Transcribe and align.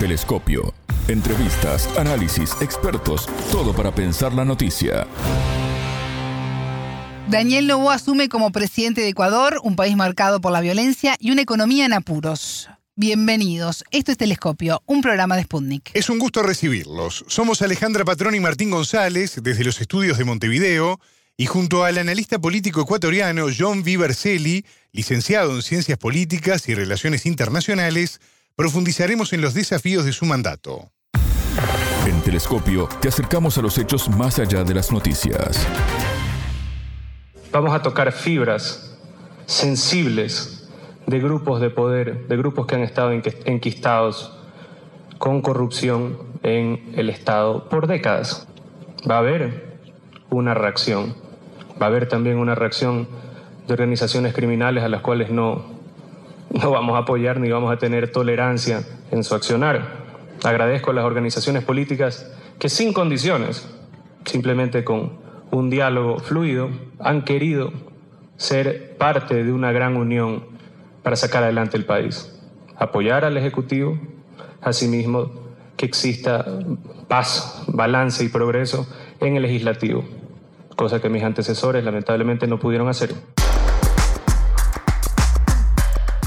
Telescopio. 0.00 0.72
Entrevistas, 1.08 1.86
análisis, 1.98 2.56
expertos, 2.62 3.28
todo 3.52 3.74
para 3.74 3.94
pensar 3.94 4.32
la 4.32 4.46
noticia. 4.46 5.06
Daniel 7.28 7.66
Novoa 7.66 7.96
asume 7.96 8.30
como 8.30 8.50
presidente 8.50 9.02
de 9.02 9.08
Ecuador, 9.08 9.60
un 9.62 9.76
país 9.76 9.94
marcado 9.96 10.40
por 10.40 10.52
la 10.52 10.62
violencia 10.62 11.16
y 11.20 11.32
una 11.32 11.42
economía 11.42 11.84
en 11.84 11.92
apuros. 11.92 12.70
Bienvenidos. 12.96 13.84
Esto 13.90 14.10
es 14.10 14.16
Telescopio, 14.16 14.82
un 14.86 15.02
programa 15.02 15.36
de 15.36 15.42
Sputnik. 15.42 15.90
Es 15.92 16.08
un 16.08 16.18
gusto 16.18 16.42
recibirlos. 16.42 17.26
Somos 17.28 17.60
Alejandra 17.60 18.06
Patrón 18.06 18.34
y 18.34 18.40
Martín 18.40 18.70
González, 18.70 19.38
desde 19.42 19.64
los 19.64 19.82
estudios 19.82 20.16
de 20.16 20.24
Montevideo, 20.24 20.98
y 21.36 21.44
junto 21.44 21.84
al 21.84 21.98
analista 21.98 22.38
político 22.38 22.80
ecuatoriano 22.80 23.48
John 23.56 23.82
Viverselli, 23.82 24.64
licenciado 24.92 25.54
en 25.54 25.60
Ciencias 25.60 25.98
Políticas 25.98 26.66
y 26.70 26.74
Relaciones 26.74 27.26
Internacionales, 27.26 28.18
profundizaremos 28.56 29.32
en 29.32 29.40
los 29.40 29.54
desafíos 29.54 30.04
de 30.04 30.12
su 30.12 30.26
mandato. 30.26 30.90
En 32.06 32.20
Telescopio 32.22 32.88
te 33.00 33.08
acercamos 33.08 33.58
a 33.58 33.62
los 33.62 33.76
hechos 33.78 34.08
más 34.08 34.38
allá 34.38 34.64
de 34.64 34.74
las 34.74 34.92
noticias. 34.92 35.66
Vamos 37.52 37.74
a 37.74 37.82
tocar 37.82 38.12
fibras 38.12 38.96
sensibles 39.46 40.68
de 41.06 41.18
grupos 41.18 41.60
de 41.60 41.70
poder, 41.70 42.28
de 42.28 42.36
grupos 42.36 42.66
que 42.66 42.76
han 42.76 42.82
estado 42.82 43.10
enquistados 43.12 44.36
con 45.18 45.42
corrupción 45.42 46.18
en 46.42 46.92
el 46.94 47.10
Estado 47.10 47.68
por 47.68 47.86
décadas. 47.86 48.46
Va 49.08 49.16
a 49.16 49.18
haber 49.18 49.78
una 50.30 50.54
reacción. 50.54 51.14
Va 51.80 51.86
a 51.86 51.88
haber 51.88 52.08
también 52.08 52.38
una 52.38 52.54
reacción 52.54 53.08
de 53.66 53.72
organizaciones 53.72 54.32
criminales 54.32 54.84
a 54.84 54.88
las 54.88 55.02
cuales 55.02 55.30
no, 55.30 55.79
no 56.50 56.70
vamos 56.70 56.96
a 56.96 57.00
apoyar 57.00 57.40
ni 57.40 57.50
vamos 57.50 57.72
a 57.72 57.78
tener 57.78 58.10
tolerancia 58.10 58.82
en 59.10 59.24
su 59.24 59.34
accionar. 59.34 60.00
Agradezco 60.42 60.90
a 60.90 60.94
las 60.94 61.04
organizaciones 61.04 61.64
políticas 61.64 62.30
que 62.58 62.68
sin 62.68 62.92
condiciones, 62.92 63.68
simplemente 64.24 64.84
con 64.84 65.18
un 65.50 65.70
diálogo 65.70 66.18
fluido, 66.18 66.70
han 66.98 67.22
querido 67.24 67.72
ser 68.36 68.96
parte 68.96 69.44
de 69.44 69.52
una 69.52 69.72
gran 69.72 69.96
unión 69.96 70.44
para 71.02 71.16
sacar 71.16 71.42
adelante 71.42 71.76
el 71.76 71.84
país. 71.84 72.36
Apoyar 72.76 73.24
al 73.24 73.36
Ejecutivo, 73.36 73.98
asimismo 74.60 75.30
que 75.76 75.86
exista 75.86 76.44
paz, 77.08 77.64
balance 77.68 78.24
y 78.24 78.28
progreso 78.28 78.86
en 79.20 79.36
el 79.36 79.42
legislativo, 79.42 80.04
cosa 80.76 81.00
que 81.00 81.08
mis 81.08 81.22
antecesores 81.22 81.84
lamentablemente 81.84 82.46
no 82.46 82.58
pudieron 82.58 82.88
hacer. 82.88 83.14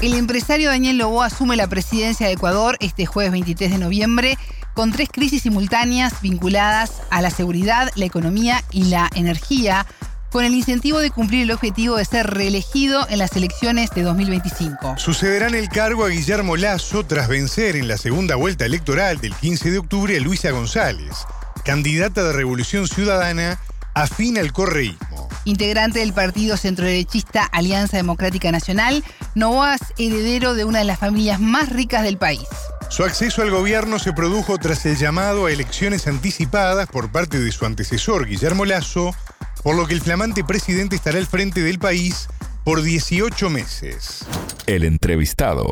El 0.02 0.14
empresario 0.14 0.68
Daniel 0.68 0.98
Lobo 0.98 1.22
asume 1.22 1.56
la 1.56 1.66
presidencia 1.66 2.26
de 2.26 2.34
Ecuador 2.34 2.76
este 2.80 3.06
jueves 3.06 3.32
23 3.32 3.70
de 3.70 3.78
noviembre 3.78 4.38
con 4.74 4.92
tres 4.92 5.08
crisis 5.10 5.42
simultáneas 5.42 6.20
vinculadas 6.20 7.02
a 7.10 7.22
la 7.22 7.30
seguridad, 7.30 7.90
la 7.94 8.04
economía 8.04 8.62
y 8.70 8.84
la 8.84 9.08
energía, 9.14 9.86
con 10.30 10.44
el 10.44 10.52
incentivo 10.52 10.98
de 10.98 11.12
cumplir 11.12 11.44
el 11.44 11.52
objetivo 11.52 11.96
de 11.96 12.04
ser 12.04 12.26
reelegido 12.26 13.06
en 13.08 13.20
las 13.20 13.36
elecciones 13.36 13.90
de 13.90 14.02
2025. 14.02 14.98
Sucederá 14.98 15.46
en 15.46 15.54
el 15.54 15.68
cargo 15.68 16.04
a 16.04 16.08
Guillermo 16.08 16.56
Lazo 16.56 17.06
tras 17.06 17.28
vencer 17.28 17.76
en 17.76 17.86
la 17.86 17.96
segunda 17.96 18.34
vuelta 18.34 18.66
electoral 18.66 19.20
del 19.20 19.32
15 19.32 19.70
de 19.70 19.78
octubre 19.78 20.16
a 20.16 20.20
Luisa 20.20 20.50
González, 20.50 21.24
candidata 21.64 22.24
de 22.24 22.32
Revolución 22.32 22.88
Ciudadana 22.88 23.60
afín 23.94 24.38
al 24.38 24.52
correísmo. 24.52 25.28
Integrante 25.44 26.00
del 26.00 26.12
partido 26.12 26.56
centroderechista 26.56 27.44
Alianza 27.44 27.96
Democrática 27.96 28.50
Nacional, 28.50 29.04
Novoa 29.34 29.74
es 29.74 29.82
heredero 29.98 30.54
de 30.54 30.64
una 30.64 30.80
de 30.80 30.84
las 30.84 30.98
familias 30.98 31.40
más 31.40 31.70
ricas 31.70 32.02
del 32.02 32.18
país. 32.18 32.46
Su 32.90 33.04
acceso 33.04 33.42
al 33.42 33.50
gobierno 33.50 33.98
se 33.98 34.12
produjo 34.12 34.58
tras 34.58 34.86
el 34.86 34.96
llamado 34.96 35.46
a 35.46 35.52
elecciones 35.52 36.06
anticipadas 36.06 36.88
por 36.88 37.10
parte 37.10 37.38
de 37.38 37.50
su 37.52 37.66
antecesor, 37.66 38.26
Guillermo 38.26 38.64
Lazo, 38.64 39.14
por 39.62 39.76
lo 39.76 39.86
que 39.86 39.94
el 39.94 40.00
flamante 40.00 40.44
presidente 40.44 40.96
estará 40.96 41.18
al 41.18 41.26
frente 41.26 41.62
del 41.62 41.78
país 41.78 42.28
por 42.64 42.82
18 42.82 43.50
meses. 43.50 44.24
El 44.66 44.84
entrevistado. 44.84 45.70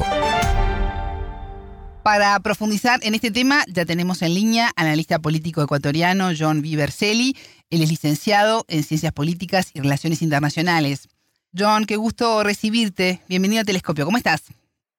Para 2.02 2.40
profundizar 2.40 2.98
en 3.04 3.14
este 3.14 3.30
tema, 3.30 3.62
ya 3.68 3.84
tenemos 3.84 4.22
en 4.22 4.34
línea 4.34 4.72
al 4.74 4.86
analista 4.86 5.20
político 5.20 5.62
ecuatoriano 5.62 6.30
John 6.36 6.60
Viverselli. 6.60 7.36
Él 7.70 7.80
es 7.80 7.90
licenciado 7.90 8.64
en 8.66 8.82
Ciencias 8.82 9.12
Políticas 9.12 9.70
y 9.72 9.80
Relaciones 9.80 10.20
Internacionales. 10.20 11.08
John, 11.56 11.84
qué 11.84 11.94
gusto 11.94 12.42
recibirte. 12.42 13.20
Bienvenido 13.28 13.60
a 13.62 13.64
Telescopio. 13.64 14.04
¿Cómo 14.04 14.16
estás? 14.16 14.52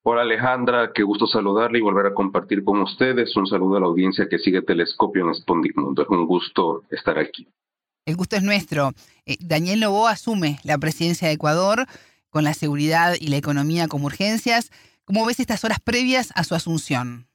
Hola 0.03 0.21
Alejandra, 0.21 0.91
qué 0.95 1.03
gusto 1.03 1.27
saludarle 1.27 1.79
y 1.79 1.81
volver 1.81 2.05
a 2.05 2.13
compartir 2.13 2.63
con 2.63 2.81
ustedes. 2.81 3.35
Un 3.35 3.47
saludo 3.47 3.75
a 3.75 3.79
la 3.81 3.87
audiencia 3.87 4.29
que 4.29 4.39
sigue 4.39 4.61
Telescopio 4.61 5.27
en 5.27 5.35
Spondic 5.35 5.75
Mundo. 5.75 6.03
Es 6.03 6.09
un 6.09 6.25
gusto 6.25 6.83
estar 6.89 7.19
aquí. 7.19 7.49
El 8.05 8.15
gusto 8.15 8.37
es 8.37 8.43
nuestro. 8.43 8.91
Eh, 9.25 9.35
Daniel 9.41 9.81
Lobo 9.81 10.07
asume 10.07 10.57
la 10.63 10.77
presidencia 10.77 11.27
de 11.27 11.33
Ecuador 11.33 11.85
con 12.29 12.45
la 12.45 12.53
seguridad 12.53 13.15
y 13.19 13.27
la 13.27 13.37
economía 13.37 13.89
como 13.89 14.05
urgencias. 14.05 14.71
¿Cómo 15.05 15.25
ves 15.25 15.39
estas 15.39 15.65
horas 15.65 15.79
previas 15.81 16.31
a 16.35 16.43
su 16.43 16.55
asunción? 16.55 17.27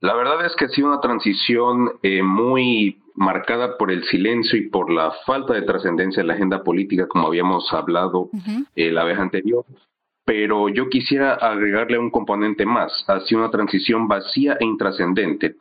La 0.00 0.14
verdad 0.14 0.44
es 0.44 0.54
que 0.56 0.66
ha 0.66 0.68
sido 0.68 0.88
una 0.88 1.00
transición 1.00 1.92
eh, 2.02 2.22
muy 2.22 3.00
marcada 3.14 3.78
por 3.78 3.90
el 3.90 4.04
silencio 4.04 4.58
y 4.58 4.68
por 4.68 4.92
la 4.92 5.12
falta 5.24 5.54
de 5.54 5.62
trascendencia 5.62 6.20
en 6.20 6.26
la 6.26 6.34
agenda 6.34 6.62
política, 6.62 7.08
como 7.08 7.26
habíamos 7.26 7.72
hablado 7.72 8.28
eh, 8.76 8.90
la 8.90 9.04
vez 9.04 9.18
anterior. 9.18 9.64
Pero 10.26 10.68
yo 10.68 10.90
quisiera 10.90 11.34
agregarle 11.34 11.98
un 11.98 12.10
componente 12.10 12.66
más. 12.66 12.92
Ha 13.08 13.20
sido 13.20 13.40
una 13.40 13.50
transición 13.50 14.06
vacía 14.06 14.58
e 14.60 14.64
intrascendente 14.66 15.56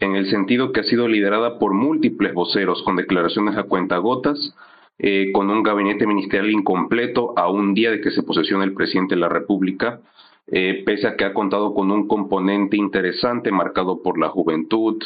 en 0.00 0.16
el 0.16 0.28
sentido 0.30 0.72
que 0.72 0.80
ha 0.80 0.84
sido 0.84 1.06
liderada 1.06 1.58
por 1.60 1.74
múltiples 1.74 2.34
voceros 2.34 2.82
con 2.82 2.96
declaraciones 2.96 3.56
a 3.56 3.64
cuentagotas, 3.64 4.54
eh, 4.98 5.30
con 5.32 5.50
un 5.50 5.62
gabinete 5.62 6.06
ministerial 6.06 6.50
incompleto 6.50 7.34
a 7.36 7.48
un 7.48 7.74
día 7.74 7.92
de 7.92 8.00
que 8.00 8.10
se 8.10 8.24
posesione 8.24 8.64
el 8.64 8.74
presidente 8.74 9.14
de 9.14 9.20
la 9.20 9.28
República, 9.28 10.00
eh, 10.46 10.82
pese 10.84 11.08
a 11.08 11.16
que 11.16 11.24
ha 11.24 11.34
contado 11.34 11.74
con 11.74 11.90
un 11.90 12.08
componente 12.08 12.76
interesante 12.76 13.50
marcado 13.50 14.02
por 14.02 14.18
la 14.18 14.28
juventud, 14.28 15.02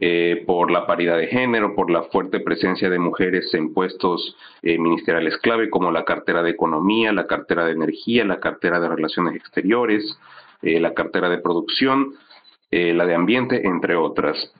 eh, 0.00 0.44
por 0.46 0.70
la 0.70 0.86
paridad 0.86 1.18
de 1.18 1.26
género, 1.26 1.74
por 1.74 1.90
la 1.90 2.04
fuerte 2.04 2.40
presencia 2.40 2.88
de 2.88 2.98
mujeres 2.98 3.52
en 3.54 3.74
puestos 3.74 4.36
ministeriales 4.62 5.36
clave 5.38 5.68
como 5.68 5.90
la 5.90 6.04
cartera 6.04 6.42
de 6.42 6.50
economía, 6.50 7.12
la 7.12 7.26
cartera 7.26 7.64
de 7.64 7.72
energía, 7.72 8.24
la 8.24 8.40
cartera 8.40 8.80
de 8.80 8.88
relaciones 8.88 9.34
exteriores, 9.34 10.18
la 10.62 10.94
cartera 10.94 11.28
de 11.28 11.38
producción. 11.38 12.14
Eh, 12.70 12.94
la 12.94 13.04
de 13.04 13.16
ambiente, 13.16 13.66
entre 13.66 13.96
otras, 13.96 14.52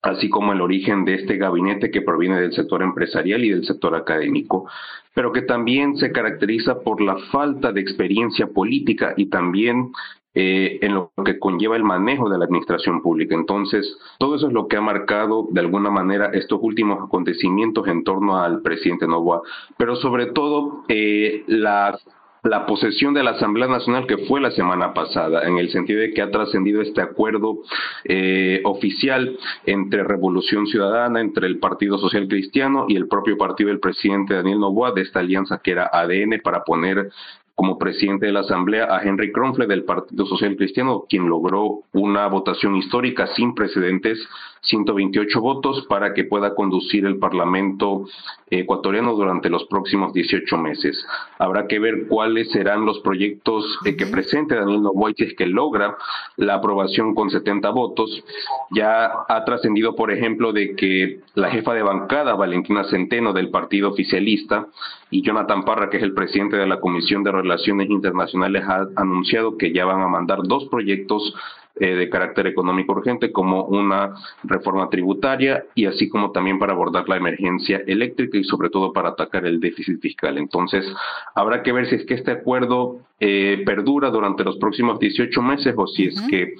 así 0.00 0.30
como 0.30 0.54
el 0.54 0.62
origen 0.62 1.04
de 1.04 1.14
este 1.14 1.36
gabinete 1.36 1.90
que 1.90 2.00
proviene 2.00 2.40
del 2.40 2.54
sector 2.54 2.82
empresarial 2.82 3.44
y 3.44 3.50
del 3.50 3.66
sector 3.66 3.94
académico, 3.94 4.66
pero 5.14 5.32
que 5.32 5.42
también 5.42 5.96
se 5.96 6.12
caracteriza 6.12 6.80
por 6.80 7.00
la 7.00 7.16
falta 7.30 7.72
de 7.72 7.80
experiencia 7.80 8.46
política 8.48 9.14
y 9.16 9.26
también 9.26 9.92
eh, 10.36 10.80
en 10.82 10.94
lo 10.94 11.12
que 11.24 11.38
conlleva 11.38 11.76
el 11.76 11.84
manejo 11.84 12.28
de 12.28 12.38
la 12.38 12.44
administración 12.46 13.00
pública. 13.02 13.36
Entonces, 13.36 13.96
todo 14.18 14.34
eso 14.34 14.48
es 14.48 14.52
lo 14.52 14.66
que 14.66 14.76
ha 14.76 14.80
marcado 14.80 15.46
de 15.52 15.60
alguna 15.60 15.90
manera 15.90 16.30
estos 16.32 16.58
últimos 16.60 16.98
acontecimientos 17.00 17.86
en 17.86 18.02
torno 18.02 18.36
al 18.36 18.60
presidente 18.60 19.06
Novoa, 19.06 19.42
pero 19.78 19.94
sobre 19.94 20.26
todo 20.26 20.82
eh, 20.88 21.44
la 21.46 21.96
la 22.44 22.66
posesión 22.66 23.14
de 23.14 23.22
la 23.22 23.30
Asamblea 23.30 23.68
Nacional 23.68 24.06
que 24.06 24.18
fue 24.18 24.40
la 24.40 24.50
semana 24.50 24.92
pasada, 24.92 25.48
en 25.48 25.56
el 25.56 25.70
sentido 25.70 26.00
de 26.00 26.12
que 26.12 26.20
ha 26.20 26.30
trascendido 26.30 26.82
este 26.82 27.00
acuerdo 27.00 27.62
eh, 28.04 28.60
oficial 28.64 29.38
entre 29.64 30.04
Revolución 30.04 30.66
Ciudadana, 30.66 31.20
entre 31.20 31.46
el 31.46 31.58
Partido 31.58 31.98
Social 31.98 32.28
Cristiano 32.28 32.84
y 32.86 32.96
el 32.96 33.08
propio 33.08 33.38
partido 33.38 33.70
del 33.70 33.80
presidente 33.80 34.34
Daniel 34.34 34.60
Novoa, 34.60 34.92
de 34.92 35.02
esta 35.02 35.20
alianza 35.20 35.60
que 35.64 35.70
era 35.70 35.88
ADN 35.90 36.40
para 36.42 36.64
poner 36.64 37.10
como 37.54 37.78
presidente 37.78 38.26
de 38.26 38.32
la 38.32 38.40
Asamblea 38.40 38.88
a 38.90 39.02
Henry 39.02 39.32
Kronfle 39.32 39.66
del 39.66 39.84
Partido 39.84 40.26
Social 40.26 40.56
Cristiano, 40.56 41.04
quien 41.08 41.28
logró 41.28 41.82
una 41.92 42.26
votación 42.26 42.76
histórica 42.76 43.28
sin 43.28 43.54
precedentes, 43.54 44.18
128 44.64 45.40
votos, 45.40 45.86
para 45.88 46.14
que 46.14 46.24
pueda 46.24 46.54
conducir 46.54 47.04
el 47.06 47.18
Parlamento 47.18 48.06
ecuatoriano 48.50 49.14
durante 49.14 49.50
los 49.50 49.64
próximos 49.64 50.12
18 50.12 50.56
meses. 50.58 51.06
Habrá 51.38 51.66
que 51.66 51.78
ver 51.78 52.06
cuáles 52.08 52.50
serán 52.50 52.84
los 52.84 53.00
proyectos 53.00 53.78
que 53.84 54.06
presente 54.06 54.54
Daniel 54.54 54.82
Novoa 54.82 55.12
si 55.16 55.24
es 55.24 55.34
que 55.34 55.46
logra 55.46 55.96
la 56.36 56.54
aprobación 56.54 57.14
con 57.14 57.30
70 57.30 57.70
votos. 57.70 58.24
Ya 58.70 59.10
ha 59.28 59.44
trascendido, 59.44 59.94
por 59.94 60.10
ejemplo, 60.10 60.52
de 60.52 60.74
que 60.74 61.20
la 61.34 61.50
jefa 61.50 61.74
de 61.74 61.82
bancada, 61.82 62.34
Valentina 62.34 62.84
Centeno, 62.84 63.32
del 63.32 63.50
Partido 63.50 63.90
Oficialista, 63.90 64.66
y 65.10 65.22
Jonathan 65.22 65.64
Parra, 65.64 65.90
que 65.90 65.98
es 65.98 66.02
el 66.02 66.14
presidente 66.14 66.56
de 66.56 66.66
la 66.66 66.80
Comisión 66.80 67.22
de 67.22 67.32
Relaciones 67.32 67.88
Internacionales, 67.88 68.64
ha 68.66 68.86
anunciado 68.96 69.56
que 69.56 69.72
ya 69.72 69.84
van 69.84 70.02
a 70.02 70.08
mandar 70.08 70.40
dos 70.42 70.64
proyectos 70.66 71.34
eh, 71.76 71.94
de 71.94 72.08
carácter 72.08 72.46
económico 72.46 72.92
urgente 72.92 73.32
como 73.32 73.64
una 73.64 74.14
reforma 74.44 74.88
tributaria 74.88 75.64
y 75.74 75.86
así 75.86 76.08
como 76.08 76.30
también 76.30 76.58
para 76.58 76.72
abordar 76.72 77.08
la 77.08 77.16
emergencia 77.16 77.82
eléctrica 77.86 78.38
y 78.38 78.44
sobre 78.44 78.70
todo 78.70 78.92
para 78.92 79.10
atacar 79.10 79.44
el 79.44 79.58
déficit 79.58 80.00
fiscal. 80.00 80.38
Entonces, 80.38 80.86
habrá 81.34 81.62
que 81.62 81.72
ver 81.72 81.86
si 81.86 81.96
es 81.96 82.06
que 82.06 82.14
este 82.14 82.30
acuerdo 82.30 83.00
eh, 83.18 83.62
perdura 83.66 84.10
durante 84.10 84.44
los 84.44 84.56
próximos 84.58 85.00
18 85.00 85.42
meses 85.42 85.74
o 85.76 85.86
si 85.86 86.06
es 86.06 86.20
que 86.30 86.54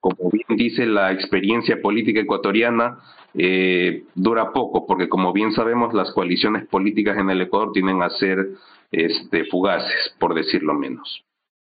como 0.00 0.30
bien 0.30 0.58
dice 0.58 0.86
la 0.86 1.12
experiencia 1.12 1.80
política 1.82 2.20
ecuatoriana 2.20 2.98
eh, 3.34 4.04
dura 4.14 4.52
poco, 4.52 4.86
porque 4.86 5.08
como 5.08 5.32
bien 5.32 5.52
sabemos, 5.52 5.94
las 5.94 6.12
coaliciones 6.12 6.66
políticas 6.66 7.18
en 7.18 7.30
el 7.30 7.40
Ecuador 7.40 7.72
tienen 7.72 8.02
a 8.02 8.10
ser 8.10 8.48
este, 8.90 9.44
fugaces, 9.46 10.14
por 10.18 10.34
decirlo 10.34 10.74
menos. 10.74 11.24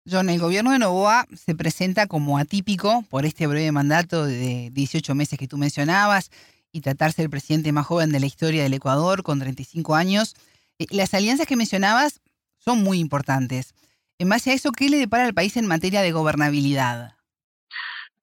John, 0.09 0.29
el 0.29 0.39
gobierno 0.39 0.71
de 0.71 0.79
Novoa 0.79 1.25
se 1.35 1.53
presenta 1.53 2.07
como 2.07 2.37
atípico 2.37 3.03
por 3.09 3.25
este 3.25 3.45
breve 3.45 3.73
mandato 3.73 4.25
de 4.25 4.69
18 4.71 5.15
meses 5.15 5.37
que 5.37 5.47
tú 5.47 5.57
mencionabas 5.57 6.31
y 6.71 6.79
tratarse 6.79 7.21
del 7.21 7.29
presidente 7.29 7.73
más 7.73 7.85
joven 7.85 8.11
de 8.11 8.21
la 8.21 8.25
historia 8.25 8.63
del 8.63 8.73
Ecuador 8.73 9.23
con 9.23 9.39
35 9.39 9.95
años. 9.95 10.35
Eh, 10.79 10.85
las 10.91 11.13
alianzas 11.13 11.45
que 11.45 11.57
mencionabas 11.57 12.21
son 12.57 12.83
muy 12.83 12.99
importantes. 12.99 13.73
En 14.17 14.29
base 14.29 14.51
a 14.51 14.53
eso, 14.53 14.71
¿qué 14.71 14.89
le 14.89 14.97
depara 14.97 15.25
al 15.25 15.33
país 15.33 15.57
en 15.57 15.67
materia 15.67 16.01
de 16.01 16.13
gobernabilidad? 16.13 17.15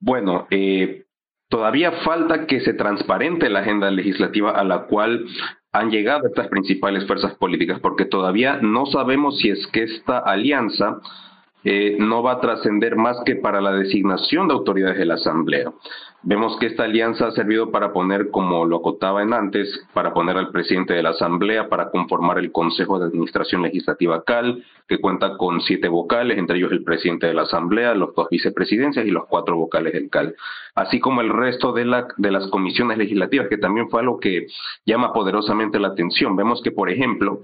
Bueno, 0.01 0.47
eh, 0.51 1.05
todavía 1.49 1.93
falta 2.03 2.47
que 2.47 2.61
se 2.61 2.73
transparente 2.73 3.51
la 3.51 3.61
agenda 3.61 3.91
legislativa 3.91 4.53
a 4.53 4.65
la 4.65 4.87
cual 4.87 5.27
han 5.73 5.91
llegado 5.91 6.29
estas 6.29 6.49
principales 6.49 7.07
fuerzas 7.07 7.35
políticas, 7.35 7.79
porque 7.81 8.07
todavía 8.07 8.59
no 8.63 8.87
sabemos 8.87 9.39
si 9.39 9.51
es 9.51 9.67
que 9.73 9.83
esta 9.83 10.19
alianza 10.19 11.01
eh, 11.65 11.97
no 11.99 12.23
va 12.23 12.33
a 12.33 12.41
trascender 12.41 12.95
más 12.95 13.21
que 13.25 13.37
para 13.37 13.61
la 13.61 13.73
designación 13.73 14.49
de 14.49 14.55
autoridades 14.55 14.99
de 14.99 15.07
la 15.07 15.15
Asamblea. 15.15 15.73
Vemos 16.23 16.57
que 16.59 16.67
esta 16.67 16.85
alianza 16.85 17.27
ha 17.27 17.31
servido 17.33 17.71
para 17.71 17.93
poner, 17.93 18.31
como 18.31 18.65
lo 18.65 18.77
acotaba 18.77 19.23
en 19.23 19.35
antes, 19.35 19.69
para 19.93 20.15
poner 20.15 20.37
al 20.37 20.51
presidente 20.51 20.95
de 20.95 21.03
la 21.03 21.11
Asamblea, 21.11 21.69
para 21.69 21.91
conformar 21.91 22.39
el 22.39 22.53
Consejo 22.53 22.99
de 22.99 23.07
Administración 23.07 23.63
Legislativa 23.63 24.23
CAL, 24.25 24.65
que 24.89 24.99
cuenta 24.99 25.37
con 25.37 25.61
siete 25.61 25.89
vocales, 25.89 26.39
entre 26.39 26.59
ellos 26.59 26.73
el 26.73 26.83
presidente 26.83 27.27
de 27.27 27.35
la 27.35 27.43
Asamblea, 27.43 27.95
los 27.95 28.15
dos 28.15 28.29
vicepresidencias 28.31 29.05
y 29.05 29.11
los 29.11 29.27
cuatro 29.27 29.57
vocales 29.57 29.93
del 29.93 30.09
CAL, 30.09 30.35
así 30.75 30.99
como 30.99 31.21
el 31.21 31.31
resto 31.31 31.73
de, 31.73 31.85
la, 31.85 32.09
de 32.17 32.31
las 32.31 32.47
comisiones 32.49 32.97
legislativas, 32.99 33.49
que 33.49 33.59
también 33.59 33.89
fue 33.89 34.01
algo 34.01 34.19
que 34.19 34.47
llama 34.87 35.13
poderosamente 35.13 35.79
la 35.79 35.89
atención. 35.89 36.37
Vemos 36.37 36.63
que, 36.63 36.73
por 36.73 36.91
ejemplo, 36.91 37.43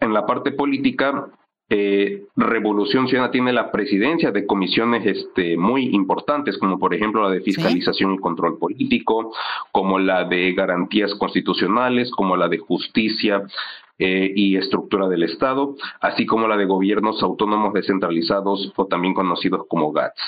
en 0.00 0.12
la 0.12 0.24
parte 0.26 0.52
política, 0.52 1.28
eh, 1.70 2.24
Revolución 2.36 3.08
Ciudadana 3.08 3.32
tiene 3.32 3.52
la 3.52 3.72
presidencia 3.72 4.30
de 4.30 4.46
comisiones 4.46 5.06
este, 5.06 5.56
muy 5.56 5.94
importantes, 5.94 6.58
como 6.58 6.78
por 6.78 6.94
ejemplo 6.94 7.22
la 7.22 7.30
de 7.30 7.40
fiscalización 7.40 8.14
y 8.14 8.18
control 8.18 8.58
político, 8.58 9.32
como 9.72 9.98
la 9.98 10.24
de 10.24 10.52
garantías 10.52 11.14
constitucionales, 11.14 12.10
como 12.10 12.36
la 12.36 12.48
de 12.48 12.58
justicia 12.58 13.42
eh, 13.98 14.32
y 14.34 14.56
estructura 14.56 15.08
del 15.08 15.22
Estado, 15.22 15.76
así 16.00 16.26
como 16.26 16.48
la 16.48 16.56
de 16.56 16.66
gobiernos 16.66 17.22
autónomos 17.22 17.72
descentralizados 17.72 18.72
o 18.76 18.86
también 18.86 19.14
conocidos 19.14 19.66
como 19.68 19.92
GATS. 19.92 20.20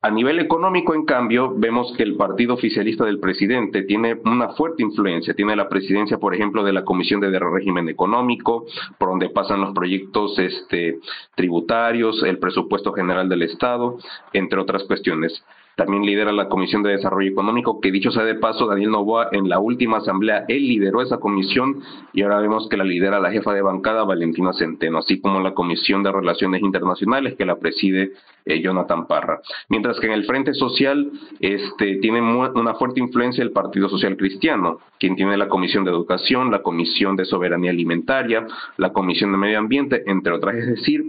A 0.00 0.12
nivel 0.12 0.38
económico, 0.38 0.94
en 0.94 1.04
cambio, 1.04 1.54
vemos 1.56 1.92
que 1.96 2.04
el 2.04 2.14
partido 2.14 2.54
oficialista 2.54 3.04
del 3.04 3.18
presidente 3.18 3.82
tiene 3.82 4.20
una 4.26 4.50
fuerte 4.50 4.84
influencia. 4.84 5.34
Tiene 5.34 5.56
la 5.56 5.68
presidencia, 5.68 6.18
por 6.18 6.36
ejemplo, 6.36 6.62
de 6.62 6.72
la 6.72 6.84
Comisión 6.84 7.20
de 7.20 7.36
Régimen 7.36 7.88
Económico, 7.88 8.64
por 8.96 9.08
donde 9.08 9.28
pasan 9.28 9.60
los 9.60 9.74
proyectos 9.74 10.38
este, 10.38 11.00
tributarios, 11.34 12.22
el 12.22 12.38
presupuesto 12.38 12.92
general 12.92 13.28
del 13.28 13.42
Estado, 13.42 13.98
entre 14.32 14.60
otras 14.60 14.84
cuestiones. 14.84 15.42
También 15.78 16.04
lidera 16.04 16.32
la 16.32 16.48
Comisión 16.48 16.82
de 16.82 16.90
Desarrollo 16.90 17.30
Económico, 17.30 17.80
que 17.80 17.92
dicho 17.92 18.10
sea 18.10 18.24
de 18.24 18.34
paso, 18.34 18.66
Daniel 18.66 18.90
Novoa 18.90 19.28
en 19.30 19.48
la 19.48 19.60
última 19.60 19.98
asamblea, 19.98 20.44
él 20.48 20.66
lideró 20.66 21.02
esa 21.02 21.18
comisión 21.18 21.82
y 22.12 22.22
ahora 22.22 22.40
vemos 22.40 22.68
que 22.68 22.76
la 22.76 22.82
lidera 22.82 23.20
la 23.20 23.30
jefa 23.30 23.54
de 23.54 23.62
bancada, 23.62 24.02
Valentina 24.02 24.52
Centeno, 24.52 24.98
así 24.98 25.20
como 25.20 25.38
la 25.38 25.54
Comisión 25.54 26.02
de 26.02 26.10
Relaciones 26.10 26.62
Internacionales, 26.62 27.36
que 27.38 27.46
la 27.46 27.60
preside 27.60 28.10
eh, 28.48 28.60
Jonathan 28.62 29.06
Parra. 29.06 29.40
Mientras 29.68 30.00
que 30.00 30.06
en 30.06 30.12
el 30.12 30.24
Frente 30.24 30.54
Social 30.54 31.10
este, 31.40 31.96
tiene 31.96 32.20
una 32.20 32.74
fuerte 32.74 33.00
influencia 33.00 33.42
el 33.42 33.52
Partido 33.52 33.88
Social 33.88 34.16
Cristiano, 34.16 34.78
quien 34.98 35.16
tiene 35.16 35.36
la 35.36 35.48
Comisión 35.48 35.84
de 35.84 35.90
Educación, 35.90 36.50
la 36.50 36.62
Comisión 36.62 37.16
de 37.16 37.24
Soberanía 37.24 37.70
Alimentaria, 37.70 38.46
la 38.76 38.92
Comisión 38.92 39.32
de 39.32 39.38
Medio 39.38 39.58
Ambiente, 39.58 40.02
entre 40.06 40.32
otras. 40.32 40.56
Es 40.56 40.66
decir, 40.66 41.04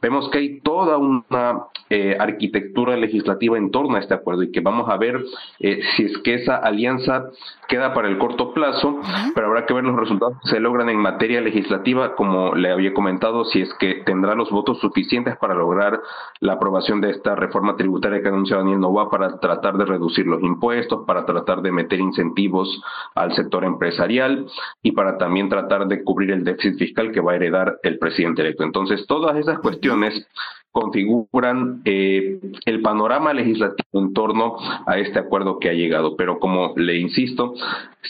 vemos 0.00 0.28
que 0.30 0.38
hay 0.38 0.60
toda 0.60 0.98
una 0.98 1.64
eh, 1.90 2.16
arquitectura 2.18 2.96
legislativa 2.96 3.58
en 3.58 3.70
torno 3.70 3.96
a 3.96 4.00
este 4.00 4.14
acuerdo 4.14 4.42
y 4.42 4.52
que 4.52 4.60
vamos 4.60 4.88
a 4.88 4.96
ver 4.96 5.22
eh, 5.60 5.80
si 5.96 6.04
es 6.04 6.18
que 6.18 6.34
esa 6.34 6.56
alianza 6.56 7.30
queda 7.68 7.94
para 7.94 8.08
el 8.08 8.18
corto 8.18 8.52
plazo, 8.52 9.00
pero 9.34 9.46
habrá 9.46 9.66
que 9.66 9.74
ver 9.74 9.84
los 9.84 9.96
resultados 9.96 10.38
que 10.42 10.50
se 10.50 10.60
logran 10.60 10.88
en 10.88 10.98
materia 10.98 11.40
legislativa, 11.40 12.14
como 12.14 12.54
le 12.54 12.70
había 12.70 12.92
comentado, 12.92 13.44
si 13.44 13.62
es 13.62 13.72
que 13.74 14.02
tendrá 14.04 14.34
los 14.34 14.50
votos 14.50 14.78
suficientes 14.80 15.36
para 15.36 15.54
lograr 15.54 16.00
la 16.40 16.54
aprobación 16.54 16.81
de 16.82 17.10
esta 17.10 17.36
reforma 17.36 17.76
tributaria 17.76 18.20
que 18.20 18.28
anunció 18.28 18.56
Daniel 18.56 18.80
Novoa 18.80 19.08
para 19.08 19.38
tratar 19.38 19.76
de 19.76 19.84
reducir 19.84 20.26
los 20.26 20.42
impuestos, 20.42 21.04
para 21.06 21.24
tratar 21.24 21.62
de 21.62 21.70
meter 21.70 22.00
incentivos 22.00 22.82
al 23.14 23.32
sector 23.34 23.64
empresarial 23.64 24.46
y 24.82 24.92
para 24.92 25.16
también 25.16 25.48
tratar 25.48 25.86
de 25.86 26.02
cubrir 26.02 26.32
el 26.32 26.44
déficit 26.44 26.78
fiscal 26.78 27.12
que 27.12 27.20
va 27.20 27.32
a 27.32 27.36
heredar 27.36 27.78
el 27.84 27.98
presidente 27.98 28.42
electo. 28.42 28.64
Entonces, 28.64 29.06
todas 29.06 29.36
esas 29.36 29.60
cuestiones 29.60 30.26
configuran 30.72 31.82
eh, 31.84 32.40
el 32.64 32.80
panorama 32.80 33.34
legislativo 33.34 34.00
en 34.00 34.14
torno 34.14 34.56
a 34.86 34.98
este 34.98 35.18
acuerdo 35.18 35.58
que 35.58 35.68
ha 35.68 35.74
llegado. 35.74 36.16
Pero 36.16 36.40
como 36.40 36.72
le 36.76 36.96
insisto, 36.96 37.54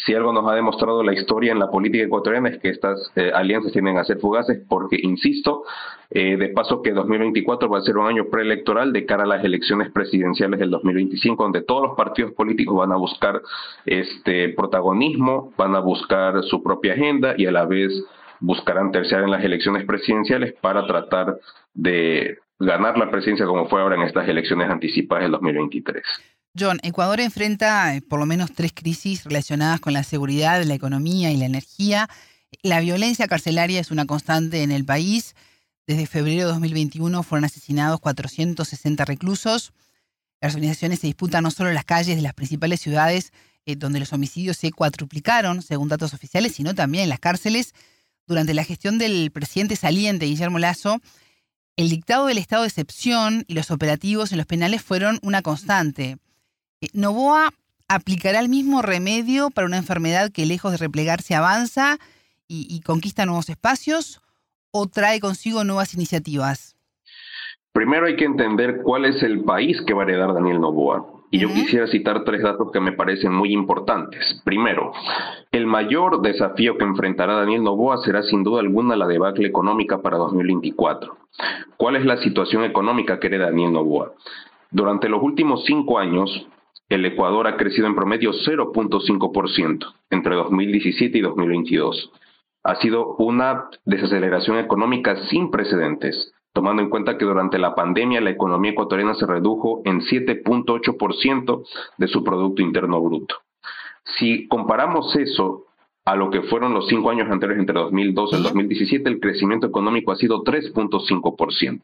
si 0.06 0.14
algo 0.14 0.32
nos 0.32 0.48
ha 0.48 0.54
demostrado 0.54 1.02
la 1.02 1.12
historia 1.12 1.52
en 1.52 1.58
la 1.58 1.70
política 1.70 2.04
ecuatoriana 2.04 2.48
es 2.48 2.58
que 2.58 2.69
estas 2.69 3.12
eh, 3.16 3.32
alianzas 3.34 3.72
tienen 3.72 3.98
a 3.98 4.04
ser 4.04 4.19
fugaces 4.19 4.62
porque, 4.69 4.96
insisto, 5.02 5.64
eh, 6.14 6.37
de 6.37 6.49
paso 6.49 6.82
que 6.82 6.93
2024 6.93 7.70
va 7.70 7.79
a 7.79 7.82
ser 7.82 7.97
un 7.97 8.06
año 8.06 8.26
preelectoral 8.31 8.93
de 8.93 9.06
cara 9.06 9.23
a 9.23 9.26
las 9.26 9.44
elecciones 9.44 9.91
presidenciales 9.91 10.61
del 10.61 10.70
2025, 10.70 11.43
donde 11.43 11.62
todos 11.62 11.88
los 11.88 11.97
partidos 11.97 12.32
políticos 12.32 12.76
van 12.76 12.93
a 12.93 12.97
buscar 12.97 13.41
este 13.87 14.50
protagonismo, 14.50 15.53
van 15.56 15.75
a 15.75 15.81
buscar 15.81 16.43
su 16.44 16.62
propia 16.62 16.93
agenda 16.93 17.35
y 17.37 17.47
a 17.47 17.53
la 17.53 17.64
vez 17.64 17.93
buscarán 18.41 18.93
terciar 18.93 19.23
en 19.23 19.31
las 19.31 19.43
elecciones 19.43 19.87
presidenciales 19.87 20.53
para 20.61 20.87
tratar 20.87 21.38
de 21.73 22.38
ganar 22.58 22.99
la 22.99 23.11
presidencia 23.11 23.47
como 23.47 23.69
fue 23.69 23.81
ahora 23.81 23.97
en 23.97 24.03
estas 24.03 24.29
elecciones 24.29 24.69
anticipadas 24.69 25.25
del 25.25 25.32
2023. 25.32 26.03
John, 26.58 26.79
Ecuador 26.82 27.20
enfrenta 27.20 27.97
eh, 27.97 28.03
por 28.03 28.19
lo 28.19 28.26
menos 28.26 28.53
tres 28.53 28.73
crisis 28.75 29.25
relacionadas 29.25 29.81
con 29.81 29.94
la 29.94 30.03
seguridad, 30.03 30.62
la 30.65 30.75
economía 30.75 31.31
y 31.31 31.38
la 31.38 31.47
energía. 31.47 32.08
La 32.62 32.81
violencia 32.81 33.26
carcelaria 33.26 33.81
es 33.81 33.91
una 33.91 34.05
constante 34.05 34.62
en 34.62 34.70
el 34.70 34.85
país. 34.85 35.35
Desde 35.87 36.06
febrero 36.06 36.46
de 36.46 36.52
2021 36.52 37.23
fueron 37.23 37.44
asesinados 37.44 38.00
460 38.00 39.05
reclusos. 39.05 39.73
Las 40.40 40.55
organizaciones 40.55 41.00
se 41.00 41.08
disputan 41.08 41.43
no 41.43 41.50
solo 41.50 41.70
en 41.70 41.75
las 41.75 41.84
calles 41.84 42.17
de 42.17 42.23
las 42.23 42.34
principales 42.34 42.81
ciudades, 42.81 43.32
eh, 43.67 43.76
donde 43.76 44.01
los 44.01 44.12
homicidios 44.12 44.56
se 44.56 44.70
cuatruplicaron, 44.70 45.62
según 45.62 45.89
datos 45.89 46.15
oficiales, 46.15 46.55
sino 46.55 46.74
también 46.74 47.05
en 47.05 47.10
las 47.10 47.20
cárceles. 47.20 47.74
Durante 48.27 48.55
la 48.55 48.65
gestión 48.65 48.98
del 48.98 49.31
presidente 49.32 49.74
saliente, 49.74 50.27
Guillermo 50.27 50.60
Lazo, 50.60 51.01
el 51.77 51.91
dictado 51.91 52.27
del 52.27 52.39
estado 52.39 52.62
de 52.62 52.69
excepción 52.69 53.44
y 53.48 53.55
los 53.55 53.70
operativos 53.70 54.31
en 54.31 54.39
los 54.39 54.46
penales 54.46 54.82
fueron 54.82 55.19
una 55.22 55.43
constante. 55.43 56.19
Eh, 56.81 56.89
Novoa 56.93 57.53
aplicará 57.89 58.39
el 58.39 58.48
mismo 58.48 58.82
remedio 58.82 59.51
para 59.51 59.67
una 59.67 59.79
enfermedad 59.79 60.31
que 60.31 60.46
lejos 60.46 60.70
de 60.70 60.79
replegarse 60.79 61.34
avanza 61.34 61.98
y, 62.48 62.81
conquista 62.81 63.24
nuevos 63.24 63.48
espacios 63.48 64.21
o 64.72 64.88
trae 64.88 65.20
consigo 65.20 65.62
nuevas 65.62 65.94
iniciativas? 65.94 66.76
Primero 67.72 68.06
hay 68.06 68.17
que 68.17 68.24
entender 68.24 68.81
cuál 68.82 69.05
es 69.05 69.22
el 69.22 69.44
país 69.44 69.81
que 69.86 69.94
va 69.94 70.02
a 70.02 70.05
heredar 70.05 70.34
Daniel 70.34 70.60
Novoa. 70.60 71.06
Y 71.31 71.38
yo 71.38 71.48
quisiera 71.48 71.86
citar 71.86 72.24
tres 72.24 72.43
datos 72.43 72.70
que 72.70 72.81
me 72.81 72.93
parecen 72.93 73.32
muy 73.32 73.55
importantes. 73.55 74.43
Primero, 74.44 74.93
el 75.50 75.67
mayor 75.67 76.20
desafío 76.20 76.76
que 76.76 76.84
enfrentará 76.84 77.32
Daniel 77.34 77.62
Novoa 77.62 77.96
será 78.05 78.22
sin 78.22 78.44
duda 78.44 78.60
alguna 78.60 78.96
la 78.96 79.06
debacle 79.06 79.48
económica 79.48 80.02
para 80.02 80.19
2024. 80.19 81.17
¿Cuál 81.79 81.96
es 81.96 82.05
la 82.05 82.19
situación 82.19 82.64
económica 82.64 83.19
que 83.19 83.29
hereda 83.29 83.46
Daniel 83.46 83.72
Novoa? 83.72 84.12
Durante 84.70 85.08
los 85.08 85.22
últimos 85.22 85.64
cinco 85.64 85.98
años, 85.98 86.46
el 86.91 87.06
Ecuador 87.06 87.46
ha 87.46 87.56
crecido 87.56 87.86
en 87.86 87.94
promedio 87.94 88.32
0.5% 88.32 89.86
entre 90.10 90.34
2017 90.34 91.17
y 91.17 91.20
2022. 91.22 92.12
Ha 92.64 92.76
sido 92.76 93.16
una 93.16 93.69
desaceleración 93.84 94.58
económica 94.58 95.16
sin 95.28 95.50
precedentes 95.50 96.32
tomando 96.52 96.82
en 96.82 96.90
cuenta 96.90 97.16
que 97.16 97.24
durante 97.24 97.58
la 97.58 97.74
pandemia 97.74 98.20
la 98.20 98.31
economía 98.31 98.72
ecuatoriana 98.72 99.14
se 99.14 99.26
redujo 99.26 99.82
en 99.84 100.00
7.8% 100.00 101.64
de 101.96 102.08
su 102.08 102.22
Producto 102.22 102.62
Interno 102.62 103.00
Bruto. 103.00 103.36
Si 104.04 104.46
comparamos 104.48 105.16
eso 105.16 105.66
a 106.04 106.16
lo 106.16 106.31
que 106.31 106.42
fueron 106.42 106.74
los 106.74 106.88
cinco 106.88 107.10
años 107.10 107.31
anteriores 107.31 107.60
entre 107.60 107.78
2012 107.78 108.36
y 108.36 108.42
2017, 108.42 109.08
el 109.08 109.20
crecimiento 109.20 109.66
económico 109.66 110.12
ha 110.12 110.16
sido 110.16 110.42
3.5%. 110.42 111.82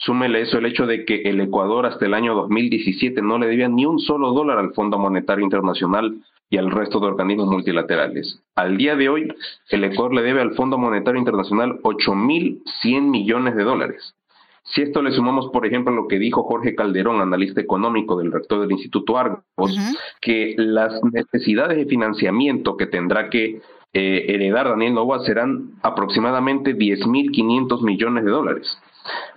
Súmele 0.00 0.42
eso 0.42 0.58
el 0.58 0.66
hecho 0.66 0.86
de 0.86 1.04
que 1.04 1.22
el 1.22 1.40
Ecuador 1.40 1.84
hasta 1.84 2.06
el 2.06 2.14
año 2.14 2.32
2017 2.34 3.20
no 3.20 3.36
le 3.36 3.48
debía 3.48 3.68
ni 3.68 3.84
un 3.84 3.98
solo 3.98 4.32
dólar 4.32 4.58
al 4.58 4.72
Fondo 4.72 4.96
Monetario 4.96 5.44
Internacional 5.44 6.22
y 6.48 6.56
al 6.56 6.70
resto 6.70 7.00
de 7.00 7.08
organismos 7.08 7.48
multilaterales. 7.48 8.40
Al 8.54 8.76
día 8.76 8.94
de 8.94 9.08
hoy, 9.08 9.28
el 9.70 9.84
Ecuador 9.84 10.14
le 10.14 10.22
debe 10.22 10.40
al 10.40 10.54
Fondo 10.54 10.78
Monetario 10.78 11.18
Internacional 11.18 11.80
8.100 11.82 13.10
millones 13.10 13.56
de 13.56 13.64
dólares. 13.64 14.14
Si 14.62 14.82
esto 14.82 15.02
le 15.02 15.10
sumamos, 15.10 15.48
por 15.48 15.66
ejemplo, 15.66 15.92
lo 15.92 16.06
que 16.06 16.20
dijo 16.20 16.44
Jorge 16.44 16.76
Calderón, 16.76 17.20
analista 17.20 17.60
económico 17.60 18.18
del 18.18 18.30
rector 18.30 18.60
del 18.60 18.70
Instituto 18.70 19.18
Argos, 19.18 19.42
que 20.20 20.54
las 20.58 21.02
necesidades 21.12 21.76
de 21.76 21.86
financiamiento 21.86 22.76
que 22.76 22.86
tendrá 22.86 23.30
que 23.30 23.62
eh, 23.94 24.26
heredar 24.28 24.68
Daniel 24.68 24.94
Novoa 24.94 25.24
serán 25.24 25.72
aproximadamente 25.82 26.76
10.500 26.76 27.82
millones 27.82 28.24
de 28.24 28.30
dólares. 28.30 28.78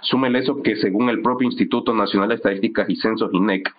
Súmele 0.02 0.40
eso 0.40 0.62
que 0.62 0.76
según 0.76 1.10
el 1.10 1.22
propio 1.22 1.46
Instituto 1.46 1.94
Nacional 1.94 2.30
de 2.30 2.36
Estadísticas 2.36 2.90
y 2.90 2.96
Censos 2.96 3.34
INEC, 3.34 3.74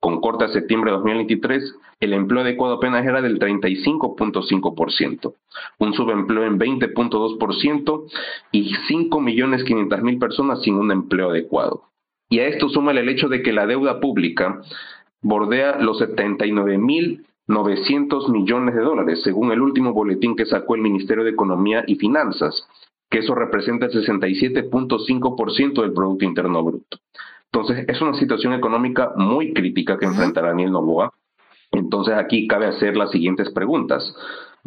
con 0.00 0.20
corte 0.20 0.44
a 0.44 0.48
septiembre 0.48 0.90
de 0.90 0.96
2023, 0.98 1.74
el 2.00 2.12
empleo 2.12 2.42
adecuado 2.42 2.74
apenas 2.74 3.04
era 3.04 3.20
del 3.20 3.40
35.5%, 3.40 5.34
un 5.78 5.92
subempleo 5.92 6.44
en 6.44 6.58
20.2% 6.58 8.04
y 8.52 8.74
5.500.000 8.74 10.20
personas 10.20 10.62
sin 10.62 10.76
un 10.76 10.92
empleo 10.92 11.30
adecuado. 11.30 11.82
Y 12.30 12.40
a 12.40 12.46
esto 12.46 12.68
suma 12.68 12.92
el 12.92 13.08
hecho 13.08 13.28
de 13.28 13.42
que 13.42 13.52
la 13.52 13.66
deuda 13.66 14.00
pública 14.00 14.60
bordea 15.20 15.78
los 15.80 16.00
79.900 16.00 18.30
millones 18.30 18.76
de 18.76 18.82
dólares, 18.82 19.22
según 19.24 19.50
el 19.50 19.62
último 19.62 19.92
boletín 19.92 20.36
que 20.36 20.46
sacó 20.46 20.76
el 20.76 20.82
Ministerio 20.82 21.24
de 21.24 21.30
Economía 21.30 21.82
y 21.86 21.96
Finanzas, 21.96 22.68
que 23.10 23.18
eso 23.18 23.34
representa 23.34 23.86
el 23.86 23.92
67.5% 23.92 25.82
del 25.82 25.92
Producto 25.92 26.24
Interno 26.24 26.62
Bruto. 26.62 26.98
Entonces, 27.52 27.84
es 27.88 28.00
una 28.00 28.14
situación 28.14 28.52
económica 28.52 29.12
muy 29.16 29.54
crítica 29.54 29.98
que 29.98 30.04
enfrenta 30.04 30.42
Daniel 30.42 30.72
Novoa. 30.72 31.12
Entonces, 31.72 32.14
aquí 32.14 32.46
cabe 32.46 32.66
hacer 32.66 32.96
las 32.96 33.10
siguientes 33.10 33.50
preguntas. 33.50 34.14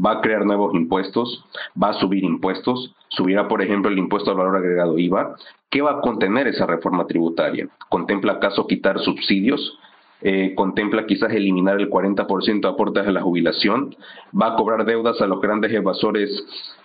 ¿Va 0.04 0.14
a 0.14 0.22
crear 0.22 0.46
nuevos 0.46 0.74
impuestos? 0.74 1.46
¿Va 1.82 1.90
a 1.90 1.94
subir 1.94 2.24
impuestos? 2.24 2.96
¿Subirá, 3.10 3.48
por 3.48 3.62
ejemplo, 3.62 3.92
el 3.92 4.00
impuesto 4.00 4.32
al 4.32 4.38
valor 4.38 4.56
agregado 4.56 4.98
IVA? 4.98 5.36
¿Qué 5.70 5.82
va 5.82 5.92
a 5.92 6.02
contener 6.02 6.48
esa 6.48 6.66
reforma 6.66 7.06
tributaria? 7.06 7.68
¿Contempla 7.90 8.34
acaso 8.34 8.66
quitar 8.66 9.00
subsidios? 9.00 9.78
Eh, 10.24 10.54
contempla 10.56 11.08
quizás 11.08 11.34
eliminar 11.34 11.80
el 11.80 11.90
40% 11.90 12.62
de 12.62 12.68
aportes 12.68 13.08
a 13.08 13.12
la 13.12 13.22
jubilación, 13.22 13.96
va 14.40 14.54
a 14.54 14.56
cobrar 14.56 14.86
deudas 14.86 15.20
a 15.22 15.28
los 15.28 15.42
grandes 15.42 15.74
evasores 15.74 16.30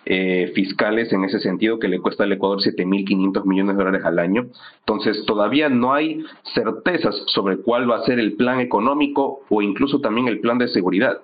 eh, 0.06 0.52
fiscales 0.54 1.12
en 1.12 1.24
ese 1.24 1.40
sentido 1.40 1.78
que 1.78 1.88
le 1.88 2.00
cuesta 2.00 2.24
al 2.24 2.32
Ecuador 2.32 2.60
7.500 2.60 3.44
millones 3.44 3.76
de 3.76 3.84
dólares 3.84 4.06
al 4.06 4.18
año. 4.18 4.46
Entonces 4.78 5.24
todavía 5.26 5.68
no 5.68 5.92
hay 5.92 6.24
certezas 6.54 7.14
sobre 7.26 7.58
cuál 7.58 7.90
va 7.90 7.96
a 7.96 8.04
ser 8.04 8.18
el 8.18 8.36
plan 8.36 8.60
económico 8.60 9.40
o 9.50 9.62
incluso 9.62 10.00
también 10.00 10.28
el 10.28 10.40
plan 10.40 10.58
de 10.58 10.68
seguridad. 10.68 11.20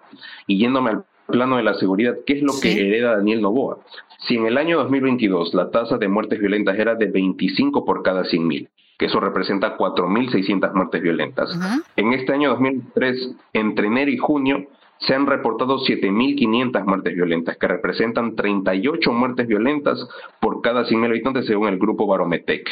Y 0.46 0.58
yéndome 0.58 0.90
al 0.90 1.04
plano 1.26 1.56
de 1.56 1.62
la 1.62 1.74
seguridad, 1.74 2.16
¿qué 2.26 2.34
es 2.34 2.42
lo 2.42 2.52
que 2.60 2.88
hereda 2.88 3.16
Daniel 3.16 3.40
Novoa? 3.40 3.78
Si 4.26 4.36
en 4.36 4.46
el 4.46 4.58
año 4.58 4.78
2022 4.78 5.54
la 5.54 5.70
tasa 5.70 5.96
de 5.98 6.08
muertes 6.08 6.38
violentas 6.38 6.78
era 6.78 6.94
de 6.94 7.06
25 7.06 7.84
por 7.84 8.02
cada 8.02 8.22
100.000, 8.22 8.68
que 8.98 9.06
eso 9.06 9.20
representa 9.20 9.76
4.600 9.76 10.72
muertes 10.74 11.02
violentas. 11.02 11.58
En 11.96 12.12
este 12.12 12.32
año 12.32 12.50
2003, 12.50 13.36
entre 13.52 13.86
enero 13.86 14.10
y 14.10 14.18
junio, 14.18 14.66
se 15.06 15.14
han 15.14 15.26
reportado 15.26 15.78
7.500 15.78 16.84
muertes 16.84 17.14
violentas, 17.14 17.56
que 17.56 17.68
representan 17.68 18.36
38 18.36 19.12
muertes 19.12 19.46
violentas 19.48 20.06
por 20.40 20.60
cada 20.62 20.84
100.000 20.84 21.06
habitantes 21.06 21.46
según 21.46 21.68
el 21.68 21.78
grupo 21.78 22.06
Barometec. 22.06 22.68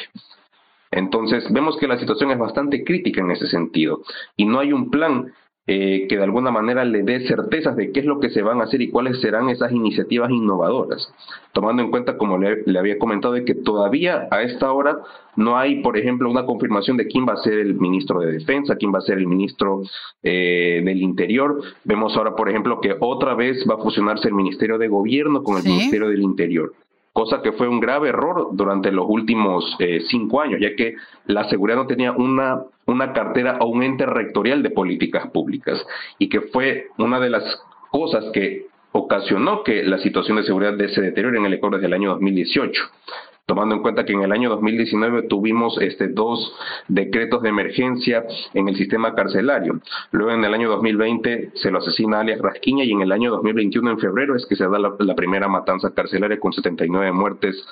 Entonces, 0.93 1.53
vemos 1.53 1.77
que 1.77 1.87
la 1.87 1.99
situación 1.99 2.31
es 2.31 2.39
bastante 2.39 2.85
crítica 2.85 3.21
en 3.21 3.31
ese 3.31 3.47
sentido 3.47 4.03
y 4.37 4.45
no 4.45 4.59
hay 4.59 4.73
un 4.73 4.91
plan 4.91 5.33
eh, 5.73 6.09
que 6.09 6.17
de 6.17 6.25
alguna 6.25 6.51
manera 6.51 6.85
le 6.85 7.05
dé 7.05 7.29
certezas 7.29 7.77
de 7.77 7.93
qué 7.93 8.01
es 8.01 8.07
lo 8.07 8.19
que 8.19 8.31
se 8.31 8.43
van 8.43 8.61
a 8.61 8.65
hacer 8.65 8.83
y 8.83 8.91
cuáles 8.91 9.21
serán 9.21 9.51
esas 9.51 9.71
iniciativas 9.71 10.29
innovadoras, 10.29 11.15
tomando 11.53 11.81
en 11.81 11.93
cuenta, 11.93 12.19
como 12.19 12.39
le, 12.39 12.77
había 12.77 12.99
comentado, 12.99 13.35
de 13.35 13.45
que 13.45 13.55
todavía 13.55 14.27
a 14.33 14.43
esta 14.43 14.73
hora 14.73 14.99
no 15.37 15.57
hay, 15.57 15.81
por 15.81 15.97
ejemplo, 15.97 16.29
una 16.29 16.45
confirmación 16.45 16.97
de 16.97 17.07
quién 17.07 17.25
va 17.25 17.35
a 17.35 17.45
ser 17.45 17.61
el 17.61 17.79
ministro 17.79 18.19
de 18.19 18.33
Defensa, 18.33 18.75
quién 18.75 18.93
va 18.93 18.99
a 18.99 19.03
ser 19.03 19.19
el 19.19 19.29
ministro 19.29 19.83
eh, 20.25 20.83
del 20.85 21.03
Interior. 21.03 21.63
Vemos 21.85 22.17
ahora, 22.17 22.35
por 22.35 22.49
ejemplo, 22.49 22.81
que 22.81 22.97
otra 22.99 23.35
vez 23.37 23.65
va 23.71 23.77
a 23.77 23.79
fusionarse 23.79 24.27
el 24.27 24.35
Ministerio 24.35 24.77
de 24.77 24.89
Gobierno 24.89 25.45
con 25.45 25.57
el 25.57 25.63
Ministerio 25.63 26.09
del 26.09 26.23
Interior 26.23 26.73
cosa 27.13 27.43
que 27.43 27.53
fue 27.53 27.69
un 27.69 27.81
grave 27.81 28.09
error 28.09 28.51
durante 28.53 28.93
los 28.93 29.05
últimos 29.09 29.77
eh, 29.79 30.01
cinco 30.09 30.41
años, 30.41 30.61
ya 30.61 30.75
que 30.75 30.95
la 31.27 31.49
seguridad 31.49 31.77
no 31.77 31.87
tenía 31.87 32.13
una, 32.13 32.63
una 32.91 33.13
cartera 33.13 33.59
o 33.61 33.67
un 33.67 33.83
ente 33.83 34.07
rectorial 34.07 34.63
de 34.63 34.71
políticas 34.71 35.29
públicas 35.31 35.85
y 36.19 36.29
que 36.29 36.41
fue 36.41 36.89
una 36.99 37.21
de 37.21 37.31
las 37.31 37.63
cosas 37.91 38.25
que 38.33 38.67
ocasionó 38.93 39.63
que 39.63 39.83
la 39.85 39.99
situación 39.99 40.37
de 40.37 40.45
seguridad 40.45 40.77
se 40.77 41.01
deteriore 41.01 41.39
en 41.39 41.47
el 41.47 41.55
Ecuador 41.55 41.79
desde 41.79 41.87
el 41.87 41.95
año 41.95 42.11
2018 42.11 42.83
tomando 43.51 43.75
en 43.75 43.83
cuenta 43.83 44.05
que 44.05 44.13
en 44.13 44.23
el 44.23 44.31
año 44.31 44.49
2019 44.49 45.23
tuvimos 45.23 45.77
este, 45.81 46.07
dos 46.07 46.55
decretos 46.87 47.43
de 47.43 47.49
emergencia 47.49 48.25
en 48.55 48.69
el 48.69 48.77
sistema 48.77 49.13
carcelario. 49.17 49.81
Luego 50.13 50.31
en 50.31 50.45
el 50.45 50.55
año 50.55 50.69
2020 50.69 51.51
se 51.55 51.71
lo 51.73 51.79
asesina 51.79 52.21
alias 52.21 52.41
Rasquiña 52.41 52.85
y 52.85 52.93
en 52.93 53.01
el 53.01 53.11
año 53.11 53.33
2021 53.33 53.91
en 53.91 53.99
febrero 53.99 54.37
es 54.37 54.47
que 54.47 54.55
se 54.55 54.69
da 54.69 54.79
la, 54.79 55.17
primera 55.17 55.49
matanza 55.49 55.93
carcelaria 55.93 56.39
con 56.39 56.53
79 56.53 57.11
muertes 57.11 57.67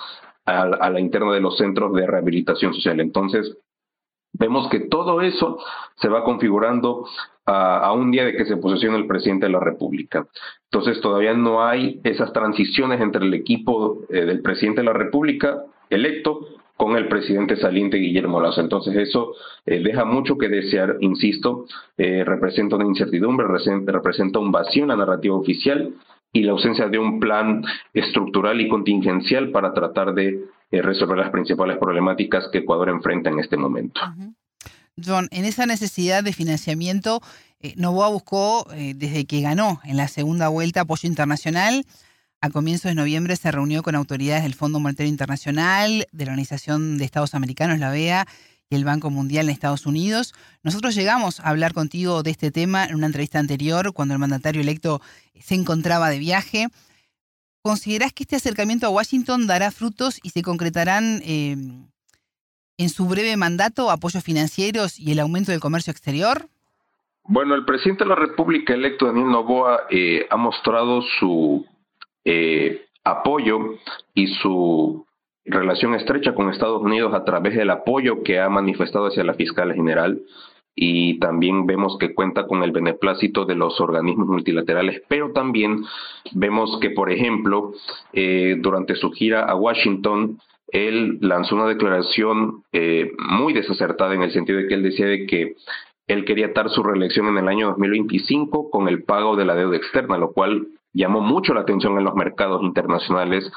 a 0.46 0.90
la 0.90 0.98
interna 0.98 1.30
de 1.32 1.40
los 1.40 1.56
centros 1.58 1.94
de 1.94 2.08
rehabilitación 2.08 2.74
social. 2.74 2.98
Entonces, 2.98 3.56
Vemos 4.38 4.68
que 4.68 4.80
todo 4.80 5.20
eso 5.20 5.58
se 5.96 6.08
va 6.08 6.24
configurando 6.24 7.06
a, 7.46 7.92
un 7.92 8.10
día 8.10 8.24
de 8.24 8.36
que 8.36 8.44
se 8.44 8.56
posesiona 8.56 8.96
el 8.96 9.06
presidente 9.06 9.46
de 9.46 9.52
la 9.52 9.60
República. 9.60 10.26
Entonces 10.64 11.00
todavía 11.00 11.34
no 11.34 11.64
hay 11.64 12.00
esas 12.04 12.32
transiciones 12.32 13.00
entre 13.00 13.24
el 13.24 13.34
equipo 13.34 14.00
eh, 14.10 14.24
del 14.24 14.42
presidente 14.42 14.82
de 14.82 14.86
la 14.86 14.92
República 14.92 15.62
electo 15.88 16.40
con 16.76 16.96
el 16.96 17.08
presidente 17.08 17.56
saliente 17.56 17.96
Guillermo 17.96 18.40
Lazo. 18.40 18.60
Entonces 18.60 18.94
eso 18.96 19.34
eh, 19.66 19.80
deja 19.82 20.04
mucho 20.04 20.36
que 20.36 20.48
desear, 20.48 20.96
insisto, 21.00 21.64
eh, 21.96 22.22
representa 22.24 22.76
una 22.76 22.86
incertidumbre, 22.86 23.46
representa 23.86 24.38
un 24.38 24.52
vacío 24.52 24.84
en 24.84 24.90
la 24.90 24.96
narrativa 24.96 25.34
oficial 25.34 25.94
y 26.32 26.42
la 26.42 26.52
ausencia 26.52 26.88
de 26.88 26.98
un 26.98 27.18
plan 27.18 27.64
estructural 27.94 28.60
y 28.60 28.68
contingencial 28.68 29.50
para 29.50 29.72
tratar 29.72 30.14
de 30.14 30.44
eh, 30.70 30.82
resolver 30.82 31.18
las 31.18 31.30
principales 31.30 31.78
problemáticas 31.78 32.48
que 32.52 32.58
Ecuador 32.58 32.88
enfrenta 32.90 33.30
en 33.30 33.40
este 33.40 33.56
momento. 33.56 34.00
John, 35.02 35.28
en 35.30 35.44
esa 35.44 35.66
necesidad 35.66 36.22
de 36.24 36.32
financiamiento, 36.32 37.20
eh, 37.60 37.74
Novoa 37.76 38.08
buscó, 38.08 38.66
eh, 38.72 38.92
desde 38.96 39.24
que 39.26 39.40
ganó 39.40 39.80
en 39.84 39.96
la 39.96 40.08
segunda 40.08 40.48
vuelta, 40.48 40.82
apoyo 40.82 41.08
internacional. 41.08 41.84
A 42.40 42.50
comienzos 42.50 42.90
de 42.90 42.94
noviembre 42.94 43.34
se 43.36 43.50
reunió 43.50 43.82
con 43.82 43.94
autoridades 43.94 44.44
del 44.44 44.54
Fondo 44.54 44.78
Monetario 44.78 45.10
Internacional, 45.10 46.06
de 46.12 46.24
la 46.24 46.32
Organización 46.32 46.98
de 46.98 47.04
Estados 47.04 47.34
Americanos, 47.34 47.78
la 47.78 47.90
OEA, 47.90 48.26
y 48.70 48.76
el 48.76 48.84
Banco 48.84 49.10
Mundial 49.10 49.46
en 49.46 49.52
Estados 49.52 49.86
Unidos. 49.86 50.34
Nosotros 50.62 50.94
llegamos 50.94 51.40
a 51.40 51.48
hablar 51.48 51.72
contigo 51.72 52.22
de 52.22 52.30
este 52.30 52.50
tema 52.50 52.84
en 52.84 52.94
una 52.94 53.06
entrevista 53.06 53.38
anterior, 53.38 53.92
cuando 53.92 54.14
el 54.14 54.20
mandatario 54.20 54.60
electo 54.60 55.00
se 55.40 55.54
encontraba 55.54 56.10
de 56.10 56.18
viaje. 56.18 56.68
¿Considerás 57.68 58.14
que 58.14 58.22
este 58.22 58.34
acercamiento 58.34 58.86
a 58.86 58.88
Washington 58.88 59.46
dará 59.46 59.70
frutos 59.70 60.20
y 60.22 60.30
se 60.30 60.40
concretarán 60.40 61.20
eh, 61.22 61.54
en 62.78 62.88
su 62.88 63.06
breve 63.06 63.36
mandato 63.36 63.90
apoyos 63.90 64.24
financieros 64.24 64.98
y 64.98 65.12
el 65.12 65.20
aumento 65.20 65.52
del 65.52 65.60
comercio 65.60 65.90
exterior? 65.90 66.48
Bueno, 67.24 67.54
el 67.54 67.66
presidente 67.66 68.04
de 68.04 68.08
la 68.08 68.16
República 68.16 68.72
electo, 68.72 69.04
Daniel 69.04 69.30
Novoa, 69.30 69.80
eh, 69.90 70.26
ha 70.30 70.38
mostrado 70.38 71.02
su 71.20 71.66
eh, 72.24 72.86
apoyo 73.04 73.58
y 74.14 74.28
su 74.36 75.04
relación 75.44 75.94
estrecha 75.94 76.34
con 76.34 76.48
Estados 76.48 76.80
Unidos 76.80 77.12
a 77.12 77.24
través 77.24 77.54
del 77.54 77.68
apoyo 77.68 78.22
que 78.22 78.40
ha 78.40 78.48
manifestado 78.48 79.08
hacia 79.08 79.24
la 79.24 79.34
fiscal 79.34 79.74
general 79.74 80.22
y 80.80 81.18
también 81.18 81.66
vemos 81.66 81.96
que 81.98 82.14
cuenta 82.14 82.46
con 82.46 82.62
el 82.62 82.70
beneplácito 82.70 83.44
de 83.44 83.56
los 83.56 83.80
organismos 83.80 84.28
multilaterales, 84.28 85.02
pero 85.08 85.32
también 85.32 85.84
vemos 86.32 86.78
que, 86.80 86.90
por 86.90 87.10
ejemplo, 87.10 87.72
eh, 88.12 88.56
durante 88.60 88.94
su 88.94 89.10
gira 89.10 89.42
a 89.42 89.56
Washington, 89.56 90.38
él 90.68 91.18
lanzó 91.20 91.56
una 91.56 91.66
declaración 91.66 92.62
eh, 92.72 93.10
muy 93.18 93.54
desacertada 93.54 94.14
en 94.14 94.22
el 94.22 94.30
sentido 94.30 94.58
de 94.58 94.68
que 94.68 94.74
él 94.74 94.84
decía 94.84 95.06
de 95.06 95.26
que 95.26 95.56
él 96.06 96.24
quería 96.24 96.46
atar 96.46 96.70
su 96.70 96.84
reelección 96.84 97.26
en 97.26 97.38
el 97.38 97.48
año 97.48 97.66
2025 97.70 98.70
con 98.70 98.86
el 98.86 99.02
pago 99.02 99.34
de 99.34 99.46
la 99.46 99.56
deuda 99.56 99.76
externa, 99.76 100.16
lo 100.16 100.32
cual 100.32 100.68
llamó 100.92 101.20
mucho 101.20 101.54
la 101.54 101.62
atención 101.62 101.98
en 101.98 102.04
los 102.04 102.14
mercados 102.14 102.62
internacionales, 102.62 103.50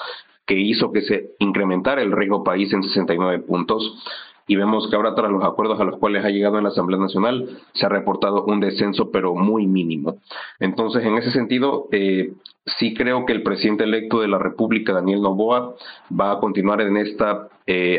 que 0.48 0.56
hizo 0.56 0.92
que 0.92 1.02
se 1.02 1.30
incrementara 1.38 2.02
el 2.02 2.12
riesgo 2.12 2.44
país 2.44 2.74
en 2.74 2.82
69 2.82 3.44
puntos 3.44 4.04
y 4.52 4.58
vemos 4.58 4.90
que 4.90 4.98
ahora 4.98 5.16
tras 5.16 5.32
los 5.32 5.46
acuerdos 5.46 5.80
a 5.80 5.86
los 5.86 5.98
cuales 5.98 6.26
ha 6.26 6.30
llegado 6.30 6.58
en 6.58 6.64
la 6.64 6.72
Asamblea 6.72 7.00
Nacional 7.00 7.58
se 7.74 7.86
ha 7.86 7.90
reportado 7.90 8.44
un 8.44 8.60
descenso 8.60 9.10
pero 9.10 9.34
muy 9.34 9.66
mínimo. 9.66 10.18
Entonces, 10.60 11.06
en 11.06 11.16
ese 11.16 11.32
sentido, 11.32 11.88
eh, 11.94 12.34
sí 12.66 12.94
creo 12.94 13.26
que 13.26 13.32
el 13.32 13.44
presidente 13.44 13.86
electo 13.86 14.20
de 14.20 14.28
la 14.28 14.40
República, 14.40 14.92
Daniel 14.92 15.22
Novoa, 15.22 15.76
va 16.12 16.34
a 16.34 16.40
continuar 16.40 16.82
en 16.82 16.98
este 16.98 17.24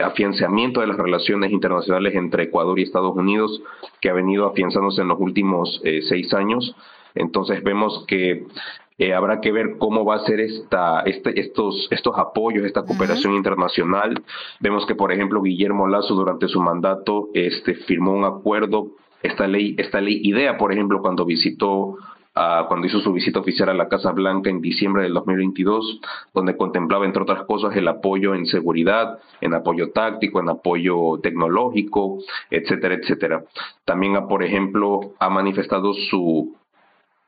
afianzamiento 0.03 0.83
de 0.83 0.89
las 0.89 0.99
relaciones 0.99 1.53
internacionales 1.53 2.15
entre 2.17 2.43
Ecuador 2.43 2.79
y 2.79 2.83
Estados 2.83 3.17
Unidos 3.17 3.63
que 4.03 4.11
ha 4.11 4.13
venido 4.13 4.47
afianzándose 4.47 5.01
en 5.01 5.09
los 5.09 5.21
últimos 5.21 5.81
eh, 5.85 6.03
seis 6.03 6.35
años 6.35 6.77
Entonces 7.15 7.63
vemos 7.63 8.05
que 8.07 8.47
eh, 9.03 9.15
habrá 9.15 9.41
que 9.41 9.51
ver 9.51 9.79
cómo 9.79 10.05
va 10.05 10.15
a 10.15 10.21
ser 10.21 10.39
esta, 10.39 11.01
este, 11.01 11.41
estos, 11.41 11.89
estos 11.91 12.17
apoyos, 12.17 12.65
esta 12.65 12.85
cooperación 12.85 13.35
internacional. 13.35 14.23
Vemos 14.61 14.87
que, 14.87 14.95
por 14.95 15.11
ejemplo, 15.11 15.43
Guillermo 15.43 15.89
Lazo 15.89 16.15
durante 16.15 16.47
su 16.47 16.61
mandato 16.61 17.29
este, 17.35 17.75
firmó 17.75 18.13
un 18.13 18.25
acuerdo, 18.25 18.93
esta 19.21 19.49
ley, 19.49 19.75
esta 19.77 20.01
ley 20.01 20.21
IDEA, 20.23 20.57
por 20.57 20.73
ejemplo, 20.73 21.03
cuando 21.03 21.25
visitó 21.25 21.97
cuando 22.33 22.87
hizo 22.87 23.01
su 23.01 23.13
visita 23.13 23.41
oficial 23.41 23.69
a 23.69 23.75
la 23.75 23.89
Casa 23.89 24.11
Blanca 24.13 24.49
en 24.49 24.63
diciembre 24.63 25.03
del 25.03 25.13
2022, 25.13 26.01
donde 26.33 26.57
contemplaba, 26.57 27.05
entre 27.05 27.23
otras 27.23 27.45
cosas, 27.45 27.77
el 27.77 27.87
apoyo 27.89 28.35
en 28.35 28.47
seguridad, 28.47 29.19
en 29.43 29.53
apoyo 29.53 29.91
táctico, 29.91 30.41
en 30.41 30.49
apoyo 30.49 31.19
tecnológico, 31.23 32.21
etcétera, 32.51 32.95
etcétera. 32.95 33.45
También, 33.85 34.17
ha, 34.17 34.29
por 34.29 34.43
ejemplo, 34.43 35.13
ha 35.19 35.29
manifestado 35.29 35.93
su 35.93 36.57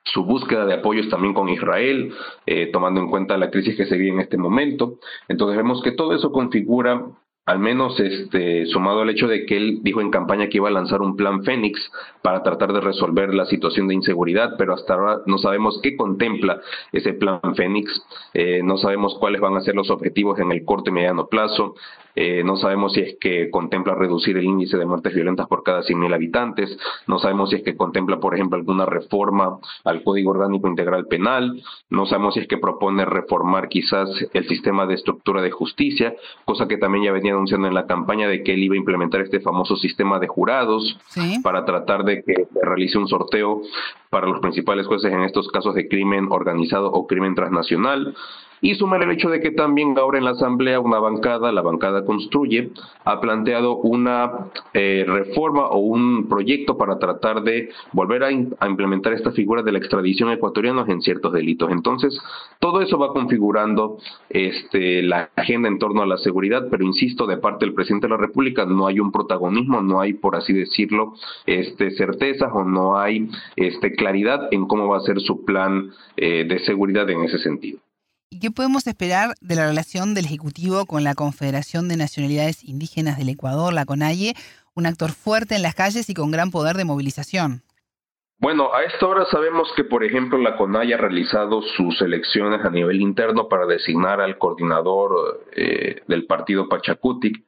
su 0.05 0.25
búsqueda 0.25 0.67
de 0.67 0.75
apoyos 0.75 1.09
también 1.09 1.35
con 1.35 1.49
Israel, 1.49 2.13
eh, 2.47 2.71
tomando 2.73 3.01
en 3.01 3.09
cuenta 3.09 3.37
la 3.37 3.51
crisis 3.51 3.77
que 3.77 3.87
se 3.87 3.97
vive 3.97 4.15
en 4.15 4.21
este 4.21 4.37
momento. 4.37 4.99
Entonces 5.29 5.57
vemos 5.57 5.83
que 5.83 5.93
todo 5.93 6.15
eso 6.15 6.31
configura 6.31 7.07
al 7.47 7.59
menos 7.59 7.99
este, 8.01 8.65
sumado 8.67 9.03
al 9.03 9.11
hecho 9.11 9.29
de 9.29 9.45
que 9.45 9.57
él 9.57 9.81
dijo 9.83 10.01
en 10.01 10.11
campaña 10.11 10.49
que 10.49 10.57
iba 10.57 10.69
a 10.69 10.73
lanzar 10.73 11.03
un 11.03 11.15
plan 11.15 11.45
Fénix 11.45 11.79
para 12.23 12.43
tratar 12.43 12.73
de 12.73 12.81
resolver 12.81 13.35
la 13.35 13.45
situación 13.45 13.87
de 13.87 13.95
inseguridad, 13.95 14.55
pero 14.57 14.73
hasta 14.73 14.95
ahora 14.95 15.21
no 15.27 15.37
sabemos 15.39 15.79
qué 15.83 15.95
contempla 15.95 16.61
ese 16.93 17.13
plan 17.13 17.41
Fénix, 17.55 18.03
eh, 18.33 18.63
no 18.63 18.79
sabemos 18.79 19.17
cuáles 19.19 19.43
van 19.43 19.57
a 19.57 19.61
ser 19.61 19.75
los 19.75 19.91
objetivos 19.91 20.39
en 20.39 20.53
el 20.53 20.65
corto 20.65 20.89
y 20.91 20.95
mediano 20.95 21.27
plazo, 21.27 21.75
eh, 22.15 22.43
no 22.45 22.57
sabemos 22.57 22.93
si 22.93 23.01
es 23.01 23.17
que 23.21 23.51
contempla 23.51 23.95
reducir 23.95 24.37
el 24.37 24.45
índice 24.45 24.77
de 24.77 24.87
muertes 24.87 25.15
violentas 25.15 25.47
por 25.49 25.63
cada 25.63 25.83
100.000 25.83 26.15
habitantes, 26.15 26.79
no 27.07 27.19
sabemos 27.19 27.51
si 27.51 27.57
es 27.57 27.63
que 27.63 27.77
contempla, 27.77 28.21
por 28.21 28.35
ejemplo, 28.35 28.57
alguna 28.57 28.87
reforma 28.87 29.59
al 29.85 30.03
Código 30.03 30.31
Orgánico 30.31 30.69
Integral 30.69 31.07
Penal, 31.07 31.63
no 31.91 32.07
sabemos 32.07 32.35
si 32.35 32.41
es 32.41 32.49
que 32.49 32.59
propone 32.59 33.05
reformar 33.05 33.69
quizás 33.69 34.09
el 34.33 34.49
sistema 34.49 34.87
de 34.87 34.95
estructura 34.95 35.43
de 35.43 35.51
justicia, 35.51 36.15
cosa 36.45 36.69
que 36.69 36.79
también 36.79 37.05
ya 37.05 37.13
venía 37.13 37.33
anunciando 37.33 37.69
en 37.69 37.75
la 37.75 37.87
campaña 37.87 38.29
de 38.29 38.43
que 38.43 38.55
él 38.55 38.63
iba 38.63 38.75
a 38.75 38.79
implementar 38.79 39.21
este 39.21 39.41
famoso 39.41 39.77
sistema 39.77 40.19
de 40.19 40.29
jurados 40.29 40.99
para 41.43 41.65
tratar 41.65 42.05
de 42.05 42.23
que 42.23 42.35
se 42.35 42.61
realice 42.65 42.99
un 42.99 43.09
sorteo 43.09 43.63
para 44.11 44.27
los 44.27 44.41
principales 44.41 44.87
jueces 44.87 45.13
en 45.13 45.23
estos 45.23 45.49
casos 45.49 45.75
de 45.75 45.89
crimen 45.89 46.29
organizado 46.31 46.91
o 46.93 47.07
crimen 47.07 47.35
transnacional. 47.35 48.15
Y 48.65 48.77
sumar 48.77 49.03
el 49.03 49.11
hecho 49.11 49.29
de 49.29 49.41
que 49.41 49.51
también 49.51 49.95
ahora 49.99 50.17
en 50.17 50.25
la 50.25 50.31
Asamblea 50.31 50.81
una 50.81 50.99
bancada, 50.99 51.53
la 51.53 51.61
bancada 51.61 52.07
Construye, 52.07 52.71
ha 53.05 53.21
planteado 53.21 53.77
una 53.77 54.49
eh, 54.73 55.05
reforma 55.07 55.67
o 55.67 55.81
un 55.81 56.31
proyecto 56.31 56.79
para 56.79 56.99
tratar 56.99 57.43
de 57.43 57.69
volver 57.93 58.25
a, 58.25 58.33
implementar 58.33 59.13
esta 59.13 59.33
figura 59.33 59.63
de 59.63 59.71
la 59.71 59.77
extradición 59.77 60.31
ecuatoriana 60.31 60.83
en 60.89 61.03
ciertos 61.03 61.35
delitos. 61.35 61.71
Entonces, 61.71 62.19
todo 62.59 62.81
eso 62.81 62.99
va 62.99 63.13
configurando 63.13 63.99
este, 64.31 65.03
la 65.03 65.29
agenda 65.37 65.69
en 65.69 65.79
torno 65.79 66.01
a 66.01 66.07
la 66.07 66.17
seguridad, 66.17 66.69
pero 66.71 66.85
insisto, 66.85 67.27
de 67.27 67.37
parte 67.37 67.67
del 67.67 67.75
presidente 67.75 68.07
de 68.07 68.13
la 68.13 68.17
República 68.17 68.65
no 68.65 68.87
hay 68.87 68.99
un 68.99 69.13
protagonismo, 69.13 69.83
no 69.83 70.01
hay, 70.01 70.15
por 70.15 70.37
así 70.37 70.55
decirlo, 70.55 71.13
este, 71.45 71.91
certezas 71.91 72.49
o 72.55 72.65
no 72.65 72.97
hay 72.97 73.29
este, 73.57 73.93
claridad 73.93 74.49
en 74.53 74.65
cómo 74.67 74.89
va 74.89 74.97
a 74.97 75.01
ser 75.01 75.21
su 75.21 75.45
plan 75.45 75.91
eh, 76.17 76.47
de 76.49 76.61
seguridad 76.61 77.11
en 77.11 77.25
ese 77.25 77.37
sentido. 77.37 77.84
¿Y 78.35 78.41
qué 78.41 78.51
podemos 78.51 78.89
esperar 78.89 79.37
de 79.41 79.55
la 79.55 79.69
relación 79.69 80.13
del 80.13 80.25
Ejecutivo 80.25 80.87
con 80.87 81.05
la 81.05 81.15
Confederación 81.15 81.87
de 81.87 81.97
Nacionalidades 81.97 82.65
Indígenas 82.65 83.17
del 83.17 83.29
Ecuador, 83.29 83.73
la 83.73 83.85
CONAIE, 83.85 84.35
un 84.75 84.87
actor 84.87 85.13
fuerte 85.13 85.55
en 85.55 85.63
las 85.63 85.77
calles 85.77 86.11
y 86.11 86.15
con 86.15 86.33
gran 86.33 86.51
poder 86.51 86.77
de 86.77 86.85
movilización? 86.85 87.63
Bueno, 88.41 88.75
a 88.75 88.83
esta 88.83 89.07
hora 89.07 89.25
sabemos 89.31 89.69
que, 89.77 89.85
por 89.85 90.03
ejemplo, 90.03 90.37
la 90.37 90.57
CONAIE 90.57 90.95
ha 90.95 90.97
realizado 90.97 91.63
sus 91.63 92.03
elecciones 92.03 92.67
a 92.67 92.71
nivel 92.71 93.01
interno 93.01 93.49
para 93.49 93.67
designar 93.67 94.21
al 94.21 94.37
coordinador 94.37 95.45
eh, 95.55 96.03
del 96.09 96.27
partido 96.27 96.69
Pachacutic, 96.69 97.41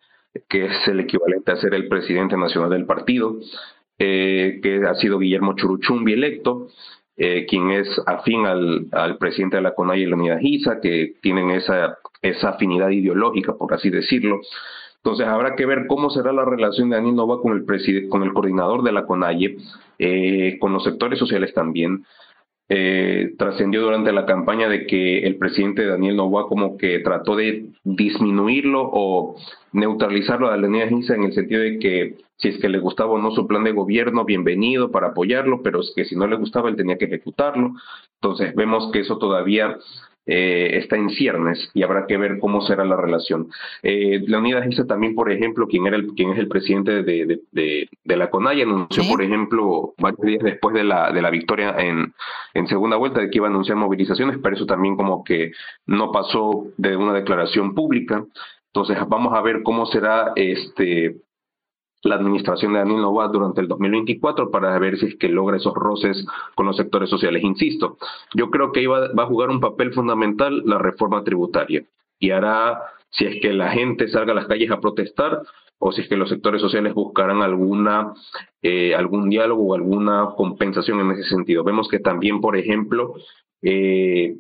que 0.48 0.66
es 0.66 0.86
el 0.86 1.00
equivalente 1.00 1.50
a 1.50 1.56
ser 1.56 1.74
el 1.74 1.88
presidente 1.88 2.36
nacional 2.36 2.70
del 2.70 2.86
partido, 2.86 3.40
eh, 3.98 4.60
que 4.62 4.82
ha 4.88 4.94
sido 4.94 5.18
Guillermo 5.18 5.56
Churuchumbi 5.56 6.12
electo. 6.12 6.68
Eh, 7.18 7.46
quien 7.48 7.70
es 7.70 7.88
afín 8.04 8.44
al, 8.44 9.16
presidente 9.18 9.56
de 9.56 9.62
la 9.62 9.74
CONAI 9.74 10.02
y 10.02 10.06
la 10.06 10.16
Unidad 10.16 10.38
GISA, 10.38 10.80
que 10.82 11.14
tienen 11.22 11.50
esa, 11.50 11.96
esa 12.20 12.50
afinidad 12.50 12.90
ideológica, 12.90 13.54
por 13.54 13.72
así 13.72 13.88
decirlo. 13.88 14.40
Entonces 14.96 15.26
habrá 15.26 15.56
que 15.56 15.64
ver 15.64 15.86
cómo 15.86 16.10
será 16.10 16.32
la 16.32 16.44
relación 16.44 16.90
de 16.90 16.96
Daniel 16.96 17.14
Nova 17.14 17.40
con 17.40 17.56
el, 17.56 18.08
con 18.08 18.22
el 18.22 18.32
coordinador 18.34 18.82
de 18.82 18.92
la 18.92 19.06
CONAIE, 19.06 19.56
eh, 19.98 20.58
con 20.60 20.72
los 20.72 20.84
sectores 20.84 21.18
sociales 21.18 21.54
también, 21.54 22.04
eh, 22.68 23.34
trascendió 23.38 23.82
durante 23.82 24.12
la 24.12 24.26
campaña 24.26 24.68
de 24.68 24.86
que 24.86 25.20
el 25.20 25.36
presidente 25.36 25.86
Daniel 25.86 26.16
Novoa 26.16 26.48
como 26.48 26.76
que 26.76 26.98
trató 26.98 27.36
de 27.36 27.66
disminuirlo 27.84 28.90
o 28.92 29.36
neutralizarlo 29.72 30.48
a 30.48 30.56
la 30.56 30.68
de 30.68 31.14
en 31.14 31.24
el 31.24 31.32
sentido 31.32 31.62
de 31.62 31.78
que 31.78 32.16
si 32.38 32.48
es 32.48 32.58
que 32.58 32.68
le 32.68 32.80
gustaba 32.80 33.12
o 33.12 33.18
no 33.18 33.30
su 33.30 33.46
plan 33.46 33.64
de 33.64 33.72
gobierno, 33.72 34.24
bienvenido 34.24 34.90
para 34.90 35.08
apoyarlo, 35.08 35.62
pero 35.62 35.80
es 35.80 35.92
que 35.94 36.04
si 36.04 36.16
no 36.16 36.26
le 36.26 36.36
gustaba 36.36 36.68
él 36.68 36.76
tenía 36.76 36.98
que 36.98 37.06
ejecutarlo. 37.06 37.72
Entonces 38.20 38.54
vemos 38.54 38.90
que 38.92 39.00
eso 39.00 39.16
todavía 39.18 39.78
eh, 40.26 40.78
está 40.78 40.96
en 40.96 41.08
ciernes 41.10 41.70
y 41.72 41.84
habrá 41.84 42.06
que 42.06 42.16
ver 42.16 42.38
cómo 42.40 42.60
será 42.62 42.84
la 42.84 42.96
relación. 42.96 43.48
Eh, 43.82 44.20
Leonidas 44.26 44.66
dice 44.66 44.84
también, 44.84 45.14
por 45.14 45.30
ejemplo, 45.30 45.68
quien, 45.68 45.86
era 45.86 45.96
el, 45.96 46.08
quien 46.14 46.30
es 46.30 46.38
el 46.38 46.48
presidente 46.48 47.02
de, 47.04 47.40
de, 47.52 48.16
la 48.16 48.28
CONAI, 48.28 48.62
anunció, 48.62 49.04
por 49.08 49.22
ejemplo, 49.22 49.94
varios 49.98 50.20
días 50.20 50.42
después 50.42 50.74
de 50.74 50.84
la, 50.84 51.12
de 51.12 51.22
la 51.22 51.30
victoria 51.30 51.76
en, 51.78 52.12
en 52.54 52.66
segunda 52.66 52.96
vuelta, 52.96 53.20
de 53.20 53.30
que 53.30 53.38
iba 53.38 53.46
a 53.46 53.50
anunciar 53.50 53.76
movilizaciones, 53.76 54.38
pero 54.42 54.56
eso 54.56 54.66
también 54.66 54.96
como 54.96 55.22
que 55.22 55.52
no 55.86 56.10
pasó 56.10 56.66
de 56.76 56.96
una 56.96 57.12
declaración 57.12 57.74
pública. 57.74 58.24
Entonces 58.72 58.98
vamos 59.08 59.32
a 59.32 59.40
ver 59.40 59.62
cómo 59.62 59.86
será 59.86 60.32
este 60.34 61.16
la 62.06 62.16
administración 62.16 62.72
de 62.72 62.78
Daniel 62.80 63.02
Novoa 63.02 63.28
durante 63.28 63.60
el 63.60 63.68
2024 63.68 64.50
para 64.50 64.78
ver 64.78 64.98
si 64.98 65.06
es 65.06 65.16
que 65.16 65.28
logra 65.28 65.56
esos 65.56 65.74
roces 65.74 66.26
con 66.54 66.66
los 66.66 66.76
sectores 66.76 67.10
sociales. 67.10 67.42
Insisto, 67.42 67.98
yo 68.34 68.50
creo 68.50 68.72
que 68.72 68.86
va 68.86 69.10
a 69.16 69.26
jugar 69.26 69.50
un 69.50 69.60
papel 69.60 69.92
fundamental 69.92 70.62
la 70.64 70.78
reforma 70.78 71.24
tributaria 71.24 71.84
y 72.18 72.30
hará, 72.30 72.80
si 73.10 73.26
es 73.26 73.40
que 73.40 73.52
la 73.52 73.70
gente 73.70 74.08
salga 74.08 74.32
a 74.32 74.36
las 74.36 74.46
calles 74.46 74.70
a 74.70 74.80
protestar 74.80 75.42
o 75.78 75.92
si 75.92 76.02
es 76.02 76.08
que 76.08 76.16
los 76.16 76.28
sectores 76.28 76.60
sociales 76.60 76.94
buscarán 76.94 77.42
alguna, 77.42 78.14
eh, 78.62 78.94
algún 78.94 79.28
diálogo 79.28 79.66
o 79.66 79.74
alguna 79.74 80.30
compensación 80.36 81.00
en 81.00 81.10
ese 81.12 81.24
sentido. 81.24 81.64
Vemos 81.64 81.88
que 81.88 81.98
también, 81.98 82.40
por 82.40 82.56
ejemplo, 82.56 83.14
eh, 83.62 84.36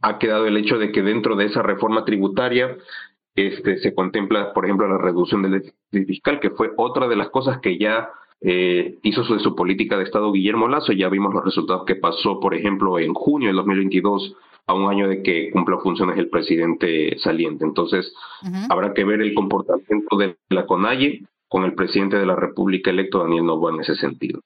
ha 0.00 0.18
quedado 0.18 0.46
el 0.46 0.56
hecho 0.56 0.78
de 0.78 0.92
que 0.92 1.02
dentro 1.02 1.36
de 1.36 1.46
esa 1.46 1.62
reforma 1.62 2.04
tributaria 2.04 2.76
este, 3.46 3.78
se 3.78 3.94
contempla, 3.94 4.52
por 4.52 4.64
ejemplo, 4.64 4.88
la 4.88 4.98
reducción 4.98 5.42
del 5.42 5.52
déficit 5.90 6.06
fiscal, 6.06 6.40
que 6.40 6.50
fue 6.50 6.70
otra 6.76 7.08
de 7.08 7.16
las 7.16 7.28
cosas 7.30 7.60
que 7.60 7.78
ya 7.78 8.10
eh, 8.40 8.98
hizo 9.02 9.22
de 9.22 9.40
su 9.40 9.54
política 9.54 9.96
de 9.96 10.04
Estado 10.04 10.32
Guillermo 10.32 10.68
Lazo. 10.68 10.92
Ya 10.92 11.08
vimos 11.08 11.34
los 11.34 11.44
resultados 11.44 11.84
que 11.86 11.96
pasó, 11.96 12.40
por 12.40 12.54
ejemplo, 12.54 12.98
en 12.98 13.14
junio 13.14 13.48
del 13.48 13.56
2022, 13.56 14.34
a 14.66 14.74
un 14.74 14.90
año 14.90 15.08
de 15.08 15.22
que 15.22 15.50
cumpla 15.50 15.78
funciones 15.78 16.18
el 16.18 16.28
presidente 16.28 17.18
saliente. 17.18 17.64
Entonces, 17.64 18.12
habrá 18.68 18.92
que 18.92 19.04
ver 19.04 19.20
el 19.22 19.34
comportamiento 19.34 20.16
de 20.16 20.36
la 20.50 20.66
CONAIE 20.66 21.24
con 21.48 21.64
el 21.64 21.74
presidente 21.74 22.16
de 22.16 22.26
la 22.26 22.36
República 22.36 22.90
electo, 22.90 23.22
Daniel 23.22 23.46
Novoa, 23.46 23.72
en 23.72 23.80
ese 23.80 23.96
sentido. 23.96 24.40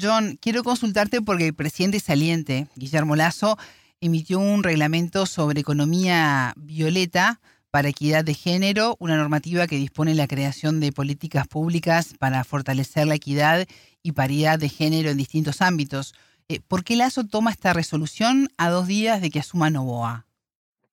John, 0.00 0.38
quiero 0.40 0.62
consultarte 0.62 1.22
porque 1.22 1.46
el 1.46 1.54
presidente 1.54 1.98
saliente, 1.98 2.68
Guillermo 2.76 3.16
Lazo, 3.16 3.56
emitió 4.00 4.38
un 4.38 4.62
reglamento 4.62 5.26
sobre 5.26 5.60
economía 5.60 6.52
violeta 6.56 7.40
para 7.70 7.88
equidad 7.88 8.24
de 8.24 8.34
género, 8.34 8.96
una 8.98 9.16
normativa 9.16 9.66
que 9.66 9.76
dispone 9.76 10.14
la 10.14 10.26
creación 10.26 10.80
de 10.80 10.92
políticas 10.92 11.46
públicas 11.48 12.14
para 12.18 12.42
fortalecer 12.44 13.06
la 13.06 13.16
equidad 13.16 13.66
y 14.02 14.12
paridad 14.12 14.58
de 14.58 14.68
género 14.68 15.10
en 15.10 15.18
distintos 15.18 15.60
ámbitos. 15.60 16.14
Eh, 16.48 16.60
¿Por 16.66 16.82
qué 16.82 16.96
Lazo 16.96 17.26
toma 17.26 17.50
esta 17.50 17.72
resolución 17.72 18.48
a 18.56 18.70
dos 18.70 18.86
días 18.86 19.20
de 19.20 19.30
que 19.30 19.40
asuma 19.40 19.70
Novoa? 19.70 20.24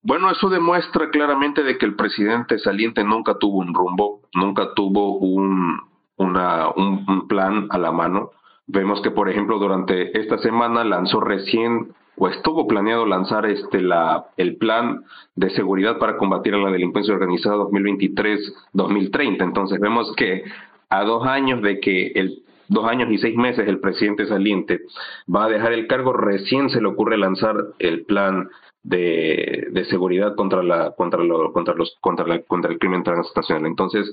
Bueno, 0.02 0.30
eso 0.30 0.50
demuestra 0.50 1.10
claramente 1.10 1.64
de 1.64 1.78
que 1.78 1.86
el 1.86 1.96
presidente 1.96 2.60
saliente 2.60 3.04
nunca 3.04 3.40
tuvo 3.40 3.60
un 3.60 3.74
rumbo, 3.74 4.22
nunca 4.36 4.74
tuvo 4.76 5.18
un, 5.18 5.80
una, 6.18 6.70
un 6.76 7.28
plan 7.28 7.68
a 7.72 7.78
la 7.78 7.92
mano. 7.92 8.32
Vemos 8.68 9.02
que, 9.02 9.12
por 9.12 9.30
ejemplo, 9.30 9.58
durante 9.58 10.20
esta 10.20 10.38
semana 10.40 10.84
lanzó 10.84 11.22
recién 11.22 11.96
o 12.18 12.28
estuvo 12.28 12.68
planeado 12.68 13.06
lanzar 13.06 13.46
este 13.46 13.82
la 13.82 14.26
el 14.38 14.58
plan 14.58 15.04
de 15.36 15.50
seguridad 15.52 15.98
para 15.98 16.18
combatir 16.18 16.54
a 16.54 16.58
la 16.58 16.72
delincuencia 16.72 17.14
organizada 17.14 17.58
2023-2030. 17.58 19.44
Entonces 19.44 19.80
vemos 19.80 20.14
que 20.16 20.44
a 20.90 21.04
dos 21.04 21.26
años 21.28 21.62
de 21.62 21.80
que 21.80 22.08
el 22.16 22.44
dos 22.68 22.86
años 22.86 23.12
y 23.12 23.18
seis 23.18 23.36
meses 23.36 23.68
el 23.68 23.80
presidente 23.80 24.26
saliente 24.26 24.82
va 25.34 25.46
a 25.46 25.50
dejar 25.50 25.74
el 25.74 25.88
cargo, 25.88 26.14
recién 26.14 26.70
se 26.70 26.82
le 26.82 26.88
ocurre 26.88 27.18
lanzar 27.18 27.56
el 27.80 28.06
plan 28.06 28.50
de, 28.84 29.68
de 29.72 29.86
seguridad 29.86 30.36
contra 30.36 30.62
la 30.64 30.92
contra 30.92 31.24
lo, 31.24 31.52
contra 31.54 31.74
los 31.74 31.98
contra 32.02 32.26
la 32.28 32.42
contra 32.44 32.72
el 32.72 32.80
crimen 32.80 33.04
transnacional. 33.04 33.66
Entonces 33.66 34.12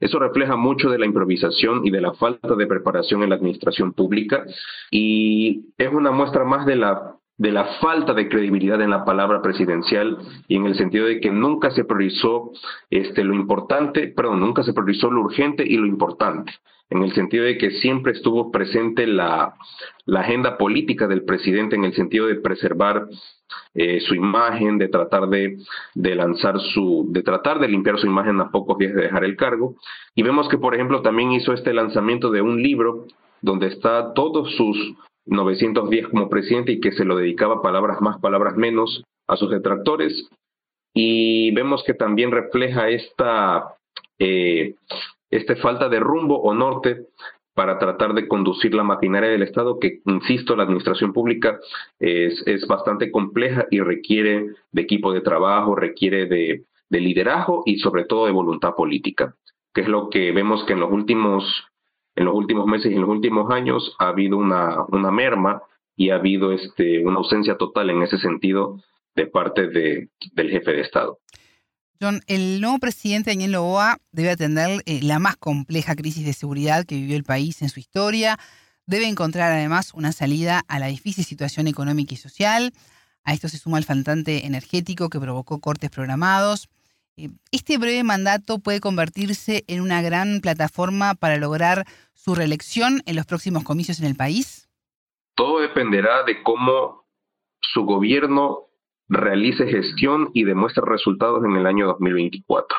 Eso 0.00 0.18
refleja 0.18 0.56
mucho 0.56 0.90
de 0.90 0.98
la 0.98 1.06
improvisación 1.06 1.86
y 1.86 1.90
de 1.90 2.00
la 2.00 2.14
falta 2.14 2.54
de 2.56 2.66
preparación 2.66 3.22
en 3.22 3.30
la 3.30 3.36
administración 3.36 3.92
pública 3.92 4.44
y 4.90 5.66
es 5.78 5.92
una 5.92 6.10
muestra 6.10 6.44
más 6.44 6.66
de 6.66 6.76
la 6.76 7.16
de 7.36 7.50
la 7.50 7.64
falta 7.80 8.14
de 8.14 8.28
credibilidad 8.28 8.80
en 8.80 8.90
la 8.90 9.04
palabra 9.04 9.42
presidencial 9.42 10.18
y 10.46 10.56
en 10.56 10.66
el 10.66 10.76
sentido 10.76 11.06
de 11.06 11.20
que 11.20 11.30
nunca 11.30 11.70
se 11.70 11.84
priorizó 11.84 12.52
este, 12.90 13.24
lo 13.24 13.34
importante, 13.34 14.08
perdón, 14.08 14.40
nunca 14.40 14.62
se 14.62 14.72
priorizó 14.72 15.10
lo 15.10 15.22
urgente 15.22 15.64
y 15.66 15.76
lo 15.76 15.86
importante, 15.86 16.52
en 16.90 17.02
el 17.02 17.12
sentido 17.12 17.44
de 17.44 17.58
que 17.58 17.72
siempre 17.72 18.12
estuvo 18.12 18.52
presente 18.52 19.06
la, 19.06 19.54
la 20.06 20.20
agenda 20.20 20.56
política 20.56 21.08
del 21.08 21.24
presidente 21.24 21.74
en 21.74 21.84
el 21.84 21.94
sentido 21.94 22.26
de 22.26 22.36
preservar 22.36 23.08
eh, 23.74 24.00
su 24.00 24.14
imagen, 24.14 24.78
de 24.78 24.88
tratar 24.88 25.28
de, 25.28 25.58
de 25.94 26.14
lanzar 26.14 26.60
su, 26.60 27.08
de 27.10 27.22
tratar 27.22 27.58
de 27.58 27.68
limpiar 27.68 27.98
su 27.98 28.06
imagen 28.06 28.40
a 28.40 28.50
pocos 28.50 28.78
días 28.78 28.94
de 28.94 29.02
dejar 29.02 29.24
el 29.24 29.36
cargo. 29.36 29.74
Y 30.14 30.22
vemos 30.22 30.48
que, 30.48 30.58
por 30.58 30.74
ejemplo, 30.74 31.02
también 31.02 31.32
hizo 31.32 31.52
este 31.52 31.74
lanzamiento 31.74 32.30
de 32.30 32.42
un 32.42 32.62
libro 32.62 33.06
donde 33.42 33.66
está 33.66 34.14
todos 34.14 34.54
sus 34.54 34.94
910 35.26 36.08
como 36.08 36.28
presidente 36.28 36.72
y 36.72 36.80
que 36.80 36.92
se 36.92 37.04
lo 37.04 37.16
dedicaba 37.16 37.62
palabras 37.62 38.00
más, 38.00 38.18
palabras 38.20 38.56
menos 38.56 39.04
a 39.26 39.36
sus 39.36 39.50
detractores. 39.50 40.28
Y 40.92 41.50
vemos 41.52 41.82
que 41.84 41.94
también 41.94 42.30
refleja 42.30 42.88
esta, 42.88 43.76
eh, 44.18 44.74
esta 45.30 45.56
falta 45.56 45.88
de 45.88 46.00
rumbo 46.00 46.40
o 46.40 46.54
norte 46.54 47.06
para 47.54 47.78
tratar 47.78 48.14
de 48.14 48.26
conducir 48.26 48.74
la 48.74 48.82
maquinaria 48.82 49.30
del 49.30 49.42
Estado, 49.42 49.78
que, 49.78 50.00
insisto, 50.06 50.56
la 50.56 50.64
administración 50.64 51.12
pública 51.12 51.58
es, 52.00 52.42
es 52.46 52.66
bastante 52.66 53.10
compleja 53.10 53.66
y 53.70 53.80
requiere 53.80 54.50
de 54.72 54.82
equipo 54.82 55.12
de 55.12 55.20
trabajo, 55.20 55.76
requiere 55.76 56.26
de, 56.26 56.64
de 56.88 57.00
liderazgo 57.00 57.62
y 57.64 57.78
sobre 57.78 58.04
todo 58.04 58.26
de 58.26 58.32
voluntad 58.32 58.74
política, 58.74 59.36
que 59.72 59.82
es 59.82 59.88
lo 59.88 60.10
que 60.10 60.32
vemos 60.32 60.64
que 60.64 60.72
en 60.72 60.80
los 60.80 60.90
últimos 60.90 61.44
en 62.16 62.24
los 62.24 62.34
últimos 62.34 62.66
meses 62.66 62.92
y 62.92 62.94
en 62.94 63.00
los 63.00 63.10
últimos 63.10 63.50
años 63.50 63.96
ha 63.98 64.08
habido 64.08 64.36
una, 64.36 64.84
una 64.88 65.10
merma 65.10 65.62
y 65.96 66.10
ha 66.10 66.16
habido 66.16 66.52
este, 66.52 67.04
una 67.04 67.16
ausencia 67.16 67.56
total 67.56 67.90
en 67.90 68.02
ese 68.02 68.18
sentido 68.18 68.82
de 69.14 69.26
parte 69.26 69.68
de, 69.68 70.10
del 70.32 70.50
jefe 70.50 70.72
de 70.72 70.80
Estado. 70.80 71.20
John, 72.00 72.20
el 72.26 72.60
nuevo 72.60 72.78
presidente 72.78 73.30
Daniel 73.30 73.52
Loboa 73.52 73.98
debe 74.10 74.30
atender 74.30 74.82
eh, 74.86 75.00
la 75.02 75.18
más 75.18 75.36
compleja 75.36 75.94
crisis 75.94 76.26
de 76.26 76.32
seguridad 76.32 76.84
que 76.84 76.96
vivió 76.96 77.16
el 77.16 77.24
país 77.24 77.62
en 77.62 77.68
su 77.68 77.78
historia. 77.78 78.38
Debe 78.86 79.06
encontrar 79.06 79.52
además 79.52 79.94
una 79.94 80.12
salida 80.12 80.62
a 80.66 80.78
la 80.78 80.86
difícil 80.86 81.24
situación 81.24 81.68
económica 81.68 82.14
y 82.14 82.16
social. 82.16 82.72
A 83.22 83.32
esto 83.32 83.48
se 83.48 83.58
suma 83.58 83.78
el 83.78 83.84
faltante 83.84 84.44
energético 84.44 85.08
que 85.08 85.20
provocó 85.20 85.60
cortes 85.60 85.90
programados. 85.90 86.68
Eh, 87.16 87.28
¿Este 87.52 87.78
breve 87.78 88.02
mandato 88.02 88.58
puede 88.58 88.80
convertirse 88.80 89.64
en 89.68 89.80
una 89.80 90.02
gran 90.02 90.40
plataforma 90.40 91.14
para 91.14 91.36
lograr 91.36 91.84
su 92.12 92.34
reelección 92.34 93.02
en 93.06 93.16
los 93.16 93.26
próximos 93.26 93.62
comicios 93.62 94.00
en 94.00 94.06
el 94.06 94.16
país? 94.16 94.68
Todo 95.36 95.60
dependerá 95.60 96.24
de 96.24 96.42
cómo 96.42 97.04
su 97.60 97.84
gobierno 97.84 98.68
realice 99.08 99.66
gestión 99.66 100.30
y 100.34 100.44
demuestre 100.44 100.82
resultados 100.86 101.44
en 101.44 101.56
el 101.56 101.66
año 101.66 101.86
2024. 101.86 102.78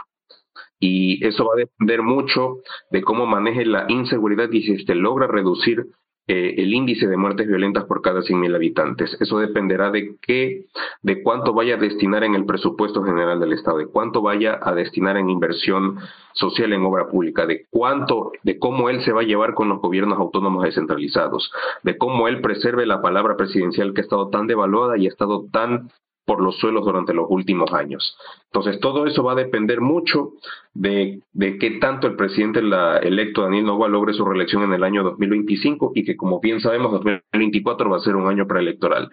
Y 0.79 1.25
eso 1.25 1.45
va 1.45 1.53
a 1.53 1.57
depender 1.57 2.01
mucho 2.01 2.57
de 2.91 3.01
cómo 3.01 3.25
maneje 3.25 3.65
la 3.65 3.85
inseguridad 3.87 4.51
y 4.51 4.63
si 4.63 4.85
se 4.85 4.95
logra 4.95 5.27
reducir 5.27 5.85
eh, 6.27 6.55
el 6.57 6.73
índice 6.73 7.07
de 7.07 7.17
muertes 7.17 7.47
violentas 7.47 7.83
por 7.85 8.01
cada 8.01 8.21
100.000 8.21 8.55
habitantes. 8.55 9.15
Eso 9.19 9.37
dependerá 9.37 9.91
de 9.91 10.15
qué, 10.21 10.65
de 11.03 11.21
cuánto 11.21 11.53
vaya 11.53 11.75
a 11.75 11.77
destinar 11.77 12.23
en 12.23 12.33
el 12.33 12.45
presupuesto 12.45 13.03
general 13.03 13.39
del 13.39 13.53
Estado, 13.53 13.77
de 13.77 13.87
cuánto 13.87 14.23
vaya 14.23 14.59
a 14.61 14.73
destinar 14.73 15.17
en 15.17 15.29
inversión 15.29 15.99
social 16.33 16.73
en 16.73 16.83
obra 16.83 17.07
pública, 17.09 17.45
de 17.45 17.67
cuánto, 17.69 18.31
de 18.43 18.57
cómo 18.57 18.89
él 18.89 19.01
se 19.03 19.11
va 19.11 19.21
a 19.21 19.25
llevar 19.25 19.53
con 19.53 19.69
los 19.69 19.79
gobiernos 19.79 20.17
autónomos 20.17 20.63
descentralizados, 20.63 21.51
de 21.83 21.97
cómo 21.97 22.27
él 22.27 22.41
preserve 22.41 22.87
la 22.87 23.01
palabra 23.01 23.37
presidencial 23.37 23.93
que 23.93 24.01
ha 24.01 24.03
estado 24.03 24.29
tan 24.29 24.47
devaluada 24.47 24.97
y 24.97 25.05
ha 25.05 25.09
estado 25.09 25.45
tan 25.51 25.89
por 26.25 26.41
los 26.41 26.57
suelos 26.57 26.83
durante 26.83 27.13
los 27.13 27.27
últimos 27.29 27.71
años. 27.73 28.17
Entonces, 28.47 28.79
todo 28.79 29.05
eso 29.05 29.23
va 29.23 29.33
a 29.33 29.35
depender 29.35 29.81
mucho 29.81 30.33
de, 30.73 31.21
qué 31.59 31.77
tanto 31.79 32.07
el 32.07 32.15
presidente 32.15 32.59
electo 32.59 33.43
Daniel 33.43 33.65
Nova 33.65 33.87
logre 33.87 34.13
su 34.13 34.25
reelección 34.25 34.63
en 34.63 34.73
el 34.73 34.83
año 34.83 35.03
2025 35.03 35.91
y 35.95 36.03
que, 36.03 36.17
como 36.17 36.39
bien 36.39 36.59
sabemos, 36.59 36.91
2024 36.91 37.89
va 37.89 37.97
a 37.97 38.01
ser 38.01 38.15
un 38.15 38.27
año 38.27 38.47
preelectoral. 38.47 39.09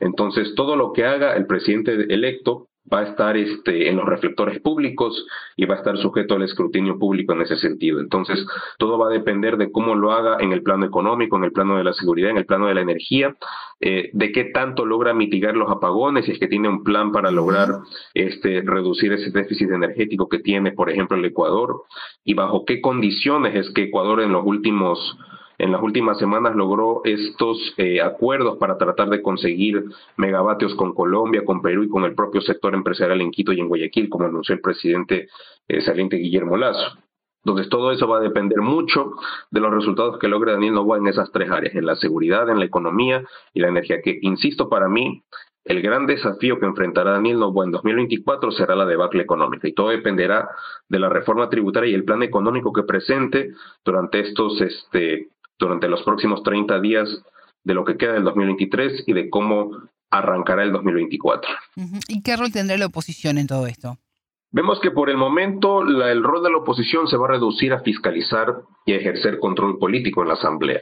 Entonces, 0.00 0.54
todo 0.54 0.76
lo 0.76 0.92
que 0.92 1.04
haga 1.04 1.36
el 1.36 1.46
presidente 1.46 1.92
electo 2.12 2.68
va 2.92 3.00
a 3.00 3.04
estar 3.04 3.36
este, 3.36 3.88
en 3.88 3.96
los 3.96 4.06
reflectores 4.06 4.60
públicos 4.60 5.26
y 5.56 5.64
va 5.64 5.74
a 5.74 5.78
estar 5.78 5.96
sujeto 5.98 6.34
al 6.34 6.42
escrutinio 6.42 6.98
público 6.98 7.32
en 7.32 7.42
ese 7.42 7.56
sentido. 7.56 8.00
Entonces, 8.00 8.44
todo 8.78 8.98
va 8.98 9.08
a 9.08 9.12
depender 9.12 9.56
de 9.56 9.70
cómo 9.70 9.94
lo 9.94 10.12
haga 10.12 10.36
en 10.40 10.52
el 10.52 10.62
plano 10.62 10.86
económico, 10.86 11.36
en 11.36 11.44
el 11.44 11.52
plano 11.52 11.76
de 11.76 11.84
la 11.84 11.92
seguridad, 11.94 12.30
en 12.30 12.38
el 12.38 12.46
plano 12.46 12.66
de 12.66 12.74
la 12.74 12.82
energía, 12.82 13.36
eh, 13.80 14.10
de 14.12 14.32
qué 14.32 14.44
tanto 14.44 14.86
logra 14.86 15.12
mitigar 15.12 15.54
los 15.54 15.70
apagones, 15.70 16.24
si 16.24 16.32
es 16.32 16.38
que 16.38 16.48
tiene 16.48 16.68
un 16.68 16.82
plan 16.82 17.12
para 17.12 17.30
lograr 17.30 17.68
este, 18.14 18.62
reducir 18.62 19.12
ese 19.12 19.30
déficit 19.30 19.70
energético 19.70 20.28
que 20.28 20.38
tiene, 20.38 20.72
por 20.72 20.90
ejemplo, 20.90 21.16
el 21.16 21.24
Ecuador, 21.24 21.82
y 22.24 22.34
bajo 22.34 22.64
qué 22.64 22.80
condiciones 22.80 23.54
es 23.54 23.70
que 23.74 23.84
Ecuador 23.84 24.22
en 24.22 24.32
los 24.32 24.44
últimos 24.44 25.18
en 25.58 25.72
las 25.72 25.82
últimas 25.82 26.18
semanas 26.18 26.54
logró 26.54 27.00
estos 27.04 27.74
eh, 27.78 28.02
acuerdos 28.02 28.58
para 28.58 28.76
tratar 28.76 29.08
de 29.08 29.22
conseguir 29.22 29.84
megavatios 30.18 30.74
con 30.74 30.92
Colombia, 30.92 31.46
con 31.46 31.62
Perú 31.62 31.84
y 31.84 31.88
con 31.88 32.04
el 32.04 32.14
propio 32.14 32.42
sector 32.42 32.74
empresarial 32.74 33.22
en 33.22 33.30
Quito 33.30 33.52
y 33.52 33.60
en 33.60 33.68
Guayaquil, 33.68 34.10
como 34.10 34.26
anunció 34.26 34.54
el 34.54 34.60
presidente 34.60 35.28
eh, 35.66 35.80
saliente 35.80 36.16
Guillermo 36.16 36.58
Lazo. 36.58 36.98
Entonces 37.46 37.68
todo 37.68 37.92
eso 37.92 38.08
va 38.08 38.18
a 38.18 38.22
depender 38.22 38.60
mucho 38.60 39.12
de 39.52 39.60
los 39.60 39.72
resultados 39.72 40.18
que 40.18 40.26
logre 40.26 40.50
Daniel 40.50 40.74
Novoa 40.74 40.98
en 40.98 41.06
esas 41.06 41.30
tres 41.30 41.48
áreas, 41.48 41.76
en 41.76 41.86
la 41.86 41.94
seguridad, 41.94 42.50
en 42.50 42.58
la 42.58 42.64
economía 42.64 43.22
y 43.54 43.60
la 43.60 43.68
energía, 43.68 44.02
que 44.02 44.18
insisto 44.20 44.68
para 44.68 44.88
mí 44.88 45.22
el 45.62 45.80
gran 45.80 46.08
desafío 46.08 46.58
que 46.58 46.66
enfrentará 46.66 47.12
Daniel 47.12 47.38
Novoa 47.38 47.64
en 47.64 47.70
2024 47.70 48.50
será 48.50 48.74
la 48.74 48.84
debacle 48.84 49.22
económica 49.22 49.68
y 49.68 49.74
todo 49.74 49.90
dependerá 49.90 50.48
de 50.88 50.98
la 50.98 51.08
reforma 51.08 51.48
tributaria 51.48 51.88
y 51.88 51.94
el 51.94 52.04
plan 52.04 52.24
económico 52.24 52.72
que 52.72 52.82
presente 52.82 53.52
durante 53.84 54.18
estos 54.18 54.60
este, 54.60 55.28
durante 55.56 55.86
los 55.86 56.02
próximos 56.02 56.42
30 56.42 56.80
días 56.80 57.08
de 57.62 57.74
lo 57.74 57.84
que 57.84 57.96
queda 57.96 58.14
del 58.14 58.24
2023 58.24 59.04
y 59.06 59.12
de 59.12 59.30
cómo 59.30 59.70
arrancará 60.10 60.64
el 60.64 60.72
2024. 60.72 61.48
¿Y 62.08 62.22
qué 62.22 62.36
rol 62.36 62.50
tendrá 62.50 62.76
la 62.76 62.86
oposición 62.86 63.38
en 63.38 63.46
todo 63.46 63.68
esto? 63.68 63.98
Vemos 64.56 64.80
que 64.80 64.90
por 64.90 65.10
el 65.10 65.18
momento 65.18 65.82
el 65.82 66.24
rol 66.24 66.42
de 66.42 66.50
la 66.50 66.56
oposición 66.56 67.06
se 67.08 67.18
va 67.18 67.26
a 67.26 67.32
reducir 67.32 67.74
a 67.74 67.80
fiscalizar 67.80 68.54
y 68.86 68.94
ejercer 68.94 69.38
control 69.38 69.76
político 69.78 70.22
en 70.22 70.28
la 70.28 70.34
Asamblea. 70.34 70.80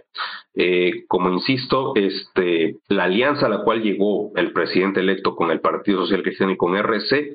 Eh, 0.55 1.05
como 1.09 1.29
insisto, 1.29 1.93
este, 1.97 2.77
la 2.87 3.03
alianza 3.03 3.47
a 3.47 3.49
la 3.49 3.65
cual 3.65 3.83
llegó 3.83 4.31
el 4.37 4.53
presidente 4.53 5.01
electo 5.01 5.35
con 5.35 5.51
el 5.51 5.59
Partido 5.59 6.03
Social 6.03 6.23
Cristiano 6.23 6.53
y 6.53 6.57
con 6.57 6.77
RC 6.77 7.35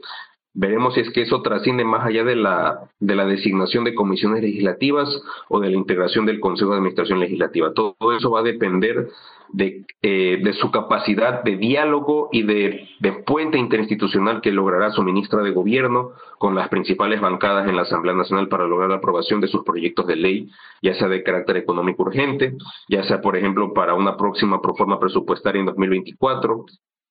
Veremos 0.53 0.95
si 0.95 1.01
es 1.01 1.11
que 1.11 1.21
eso 1.21 1.41
trasciende 1.41 1.83
más 1.83 2.05
allá 2.05 2.23
de 2.23 2.35
la, 2.35 2.89
de 2.99 3.15
la 3.15 3.25
designación 3.25 3.83
de 3.83 3.93
comisiones 3.93 4.41
legislativas 4.41 5.07
o 5.47 5.59
de 5.59 5.69
la 5.69 5.75
integración 5.75 6.25
del 6.25 6.39
Consejo 6.39 6.71
de 6.71 6.77
Administración 6.77 7.19
Legislativa. 7.19 7.73
Todo 7.73 7.95
eso 8.17 8.31
va 8.31 8.39
a 8.39 8.43
depender 8.43 9.09
de, 9.51 9.85
eh, 10.01 10.39
de 10.43 10.53
su 10.53 10.71
capacidad 10.71 11.43
de 11.43 11.57
diálogo 11.57 12.29
y 12.31 12.43
de, 12.43 12.87
puente 13.25 13.57
interinstitucional 13.57 14.41
que 14.41 14.51
logrará 14.51 14.91
su 14.91 15.03
ministra 15.03 15.41
de 15.41 15.51
Gobierno 15.51 16.11
con 16.37 16.55
las 16.55 16.69
principales 16.69 17.21
bancadas 17.21 17.67
en 17.67 17.75
la 17.75 17.83
Asamblea 17.83 18.15
Nacional 18.15 18.47
para 18.47 18.65
lograr 18.65 18.89
la 18.89 18.97
aprobación 18.97 19.41
de 19.41 19.47
sus 19.47 19.63
proyectos 19.63 20.07
de 20.07 20.15
ley, 20.15 20.49
ya 20.81 20.93
sea 20.95 21.07
de 21.07 21.23
carácter 21.23 21.57
económico 21.57 22.03
urgente, 22.03 22.53
ya 22.87 23.03
sea, 23.03 23.21
por 23.21 23.35
ejemplo, 23.35 23.73
para 23.73 23.93
una 23.93 24.17
próxima 24.17 24.61
proforma 24.61 24.99
presupuestaria 24.99 25.59
en 25.59 25.65
2024, 25.67 26.65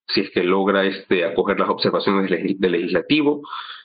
si 0.08 0.20
es 0.20 0.30
que 0.30 0.42
logra 0.42 0.84
este, 0.84 1.24
acoger 1.24 1.60
las 1.60 1.68
observaciones 1.68 2.30
del 2.30 2.72
legislativo 2.72 3.42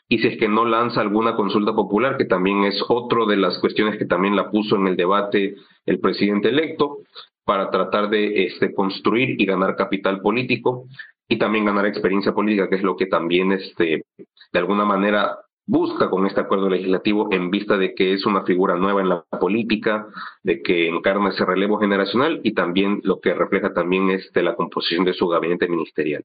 y 0.07 0.19
si 0.19 0.27
es 0.27 0.37
que 0.37 0.47
no 0.47 0.65
lanza 0.65 1.01
alguna 1.01 1.35
consulta 1.35 1.73
popular, 1.73 2.17
que 2.17 2.25
también 2.25 2.63
es 2.63 2.83
otro 2.87 3.25
de 3.25 3.37
las 3.37 3.57
cuestiones 3.59 3.97
que 3.97 4.05
también 4.05 4.35
la 4.35 4.51
puso 4.51 4.75
en 4.75 4.87
el 4.87 4.95
debate 4.95 5.55
el 5.85 5.99
presidente 5.99 6.49
electo, 6.49 6.99
para 7.45 7.69
tratar 7.69 8.09
de 8.09 8.45
este, 8.45 8.73
construir 8.73 9.39
y 9.39 9.45
ganar 9.45 9.75
capital 9.75 10.21
político 10.21 10.87
y 11.27 11.37
también 11.37 11.65
ganar 11.65 11.85
experiencia 11.85 12.33
política, 12.33 12.69
que 12.69 12.75
es 12.75 12.83
lo 12.83 12.95
que 12.95 13.05
también 13.05 13.51
este, 13.51 14.05
de 14.51 14.59
alguna 14.59 14.85
manera 14.85 15.37
busca 15.65 16.09
con 16.09 16.25
este 16.25 16.41
acuerdo 16.41 16.69
legislativo 16.69 17.29
en 17.31 17.49
vista 17.49 17.77
de 17.77 17.95
que 17.95 18.13
es 18.13 18.25
una 18.25 18.43
figura 18.43 18.75
nueva 18.75 19.01
en 19.01 19.09
la 19.09 19.23
política, 19.39 20.07
de 20.43 20.61
que 20.61 20.87
encarna 20.87 21.29
ese 21.29 21.45
relevo 21.45 21.77
generacional 21.77 22.41
y 22.43 22.53
también 22.53 22.99
lo 23.03 23.19
que 23.19 23.33
refleja 23.33 23.73
también 23.73 24.09
es 24.09 24.31
de 24.33 24.43
la 24.43 24.55
composición 24.55 25.05
de 25.05 25.13
su 25.13 25.27
gabinete 25.27 25.67
ministerial. 25.67 26.23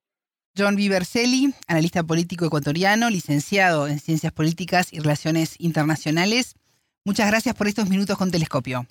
John 0.57 0.75
Viverselli, 0.75 1.55
analista 1.69 2.03
político 2.03 2.47
ecuatoriano, 2.47 3.11
licenciado 3.11 3.87
en 3.87 4.01
Ciencias 4.01 4.33
Políticas 4.33 4.93
y 4.93 4.99
Relaciones 4.99 5.55
Internacionales. 5.61 6.57
Muchas 7.05 7.29
gracias 7.29 7.55
por 7.55 7.69
estos 7.69 7.89
minutos 7.89 8.19
con 8.19 8.33
Telescopio. 8.33 8.87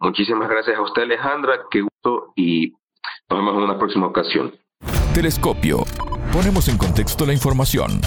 Muchísimas 0.00 0.48
gracias 0.48 0.76
a 0.76 0.82
usted, 0.82 1.02
Alejandra. 1.02 1.60
Qué 1.70 1.82
gusto 1.82 2.32
y 2.36 2.72
nos 3.28 3.38
vemos 3.38 3.54
en 3.54 3.62
una 3.62 3.78
próxima 3.78 4.06
ocasión. 4.06 4.54
Telescopio. 5.12 5.84
Ponemos 6.32 6.68
en 6.68 6.78
contexto 6.78 7.26
la 7.26 7.32
información. 7.32 8.00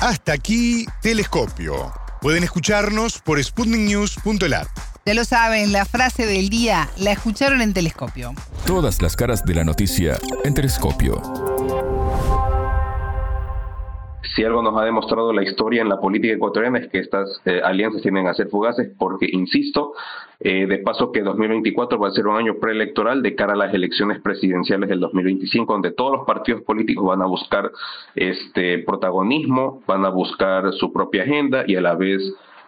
Hasta 0.00 0.34
aquí, 0.34 0.84
Telescopio. 1.00 1.92
Pueden 2.20 2.44
escucharnos 2.44 3.20
por 3.22 3.42
sputniknews.lat. 3.42 4.68
Ya 5.06 5.14
lo 5.14 5.24
saben, 5.24 5.72
la 5.72 5.84
frase 5.84 6.26
del 6.26 6.48
día 6.48 6.88
la 6.98 7.12
escucharon 7.12 7.60
en 7.60 7.74
Telescopio. 7.74 8.32
Todas 8.66 9.02
las 9.02 9.16
caras 9.16 9.44
de 9.44 9.54
la 9.54 9.64
noticia 9.64 10.18
en 10.44 10.54
Telescopio. 10.54 11.20
Si 14.34 14.42
algo 14.42 14.62
nos 14.62 14.76
ha 14.76 14.84
demostrado 14.84 15.32
la 15.32 15.44
historia 15.44 15.82
en 15.82 15.88
la 15.88 16.00
política 16.00 16.34
ecuatoriana 16.34 16.78
es 16.78 16.88
que 16.88 16.98
estas 16.98 17.40
eh, 17.44 17.60
alianzas 17.62 18.02
tienen 18.02 18.26
a 18.26 18.34
ser 18.34 18.48
fugaces 18.48 18.90
porque, 18.98 19.28
insisto, 19.30 19.92
eh, 20.40 20.66
de 20.66 20.78
paso 20.78 21.12
que 21.12 21.22
2024 21.22 21.98
va 22.00 22.08
a 22.08 22.10
ser 22.10 22.26
un 22.26 22.36
año 22.36 22.54
preelectoral 22.60 23.22
de 23.22 23.36
cara 23.36 23.52
a 23.52 23.56
las 23.56 23.72
elecciones 23.72 24.20
presidenciales 24.20 24.88
del 24.88 24.98
2025, 24.98 25.72
donde 25.72 25.92
todos 25.92 26.18
los 26.18 26.26
partidos 26.26 26.62
políticos 26.62 27.06
van 27.06 27.22
a 27.22 27.26
buscar 27.26 27.70
este 28.16 28.80
protagonismo, 28.80 29.82
van 29.86 30.04
a 30.04 30.08
buscar 30.08 30.72
su 30.72 30.92
propia 30.92 31.22
agenda 31.22 31.62
y 31.66 31.76
a 31.76 31.80
la 31.80 31.94
vez 31.94 32.20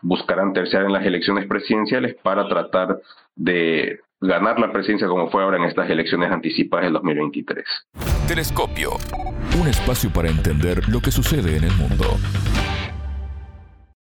buscarán 0.03 0.53
terciar 0.53 0.85
en 0.85 0.93
las 0.93 1.05
elecciones 1.05 1.47
presidenciales 1.49 2.15
para 2.23 2.47
tratar 2.47 3.01
de 3.35 4.01
ganar 4.21 4.59
la 4.59 4.73
presidencia 4.73 5.07
como 5.07 5.31
fue 5.31 5.43
ahora 5.43 5.59
en 5.59 5.65
estas 5.65 5.89
elecciones 5.91 6.31
anticipadas 6.31 6.87
del 6.87 6.95
2023. 6.95 7.65
Telescopio, 8.29 8.91
un 9.61 9.69
espacio 9.69 10.11
para 10.11 10.29
entender 10.29 10.89
lo 10.89 11.01
que 11.01 11.11
sucede 11.11 11.57
en 11.57 11.65
el 11.65 11.73
mundo. 11.73 12.05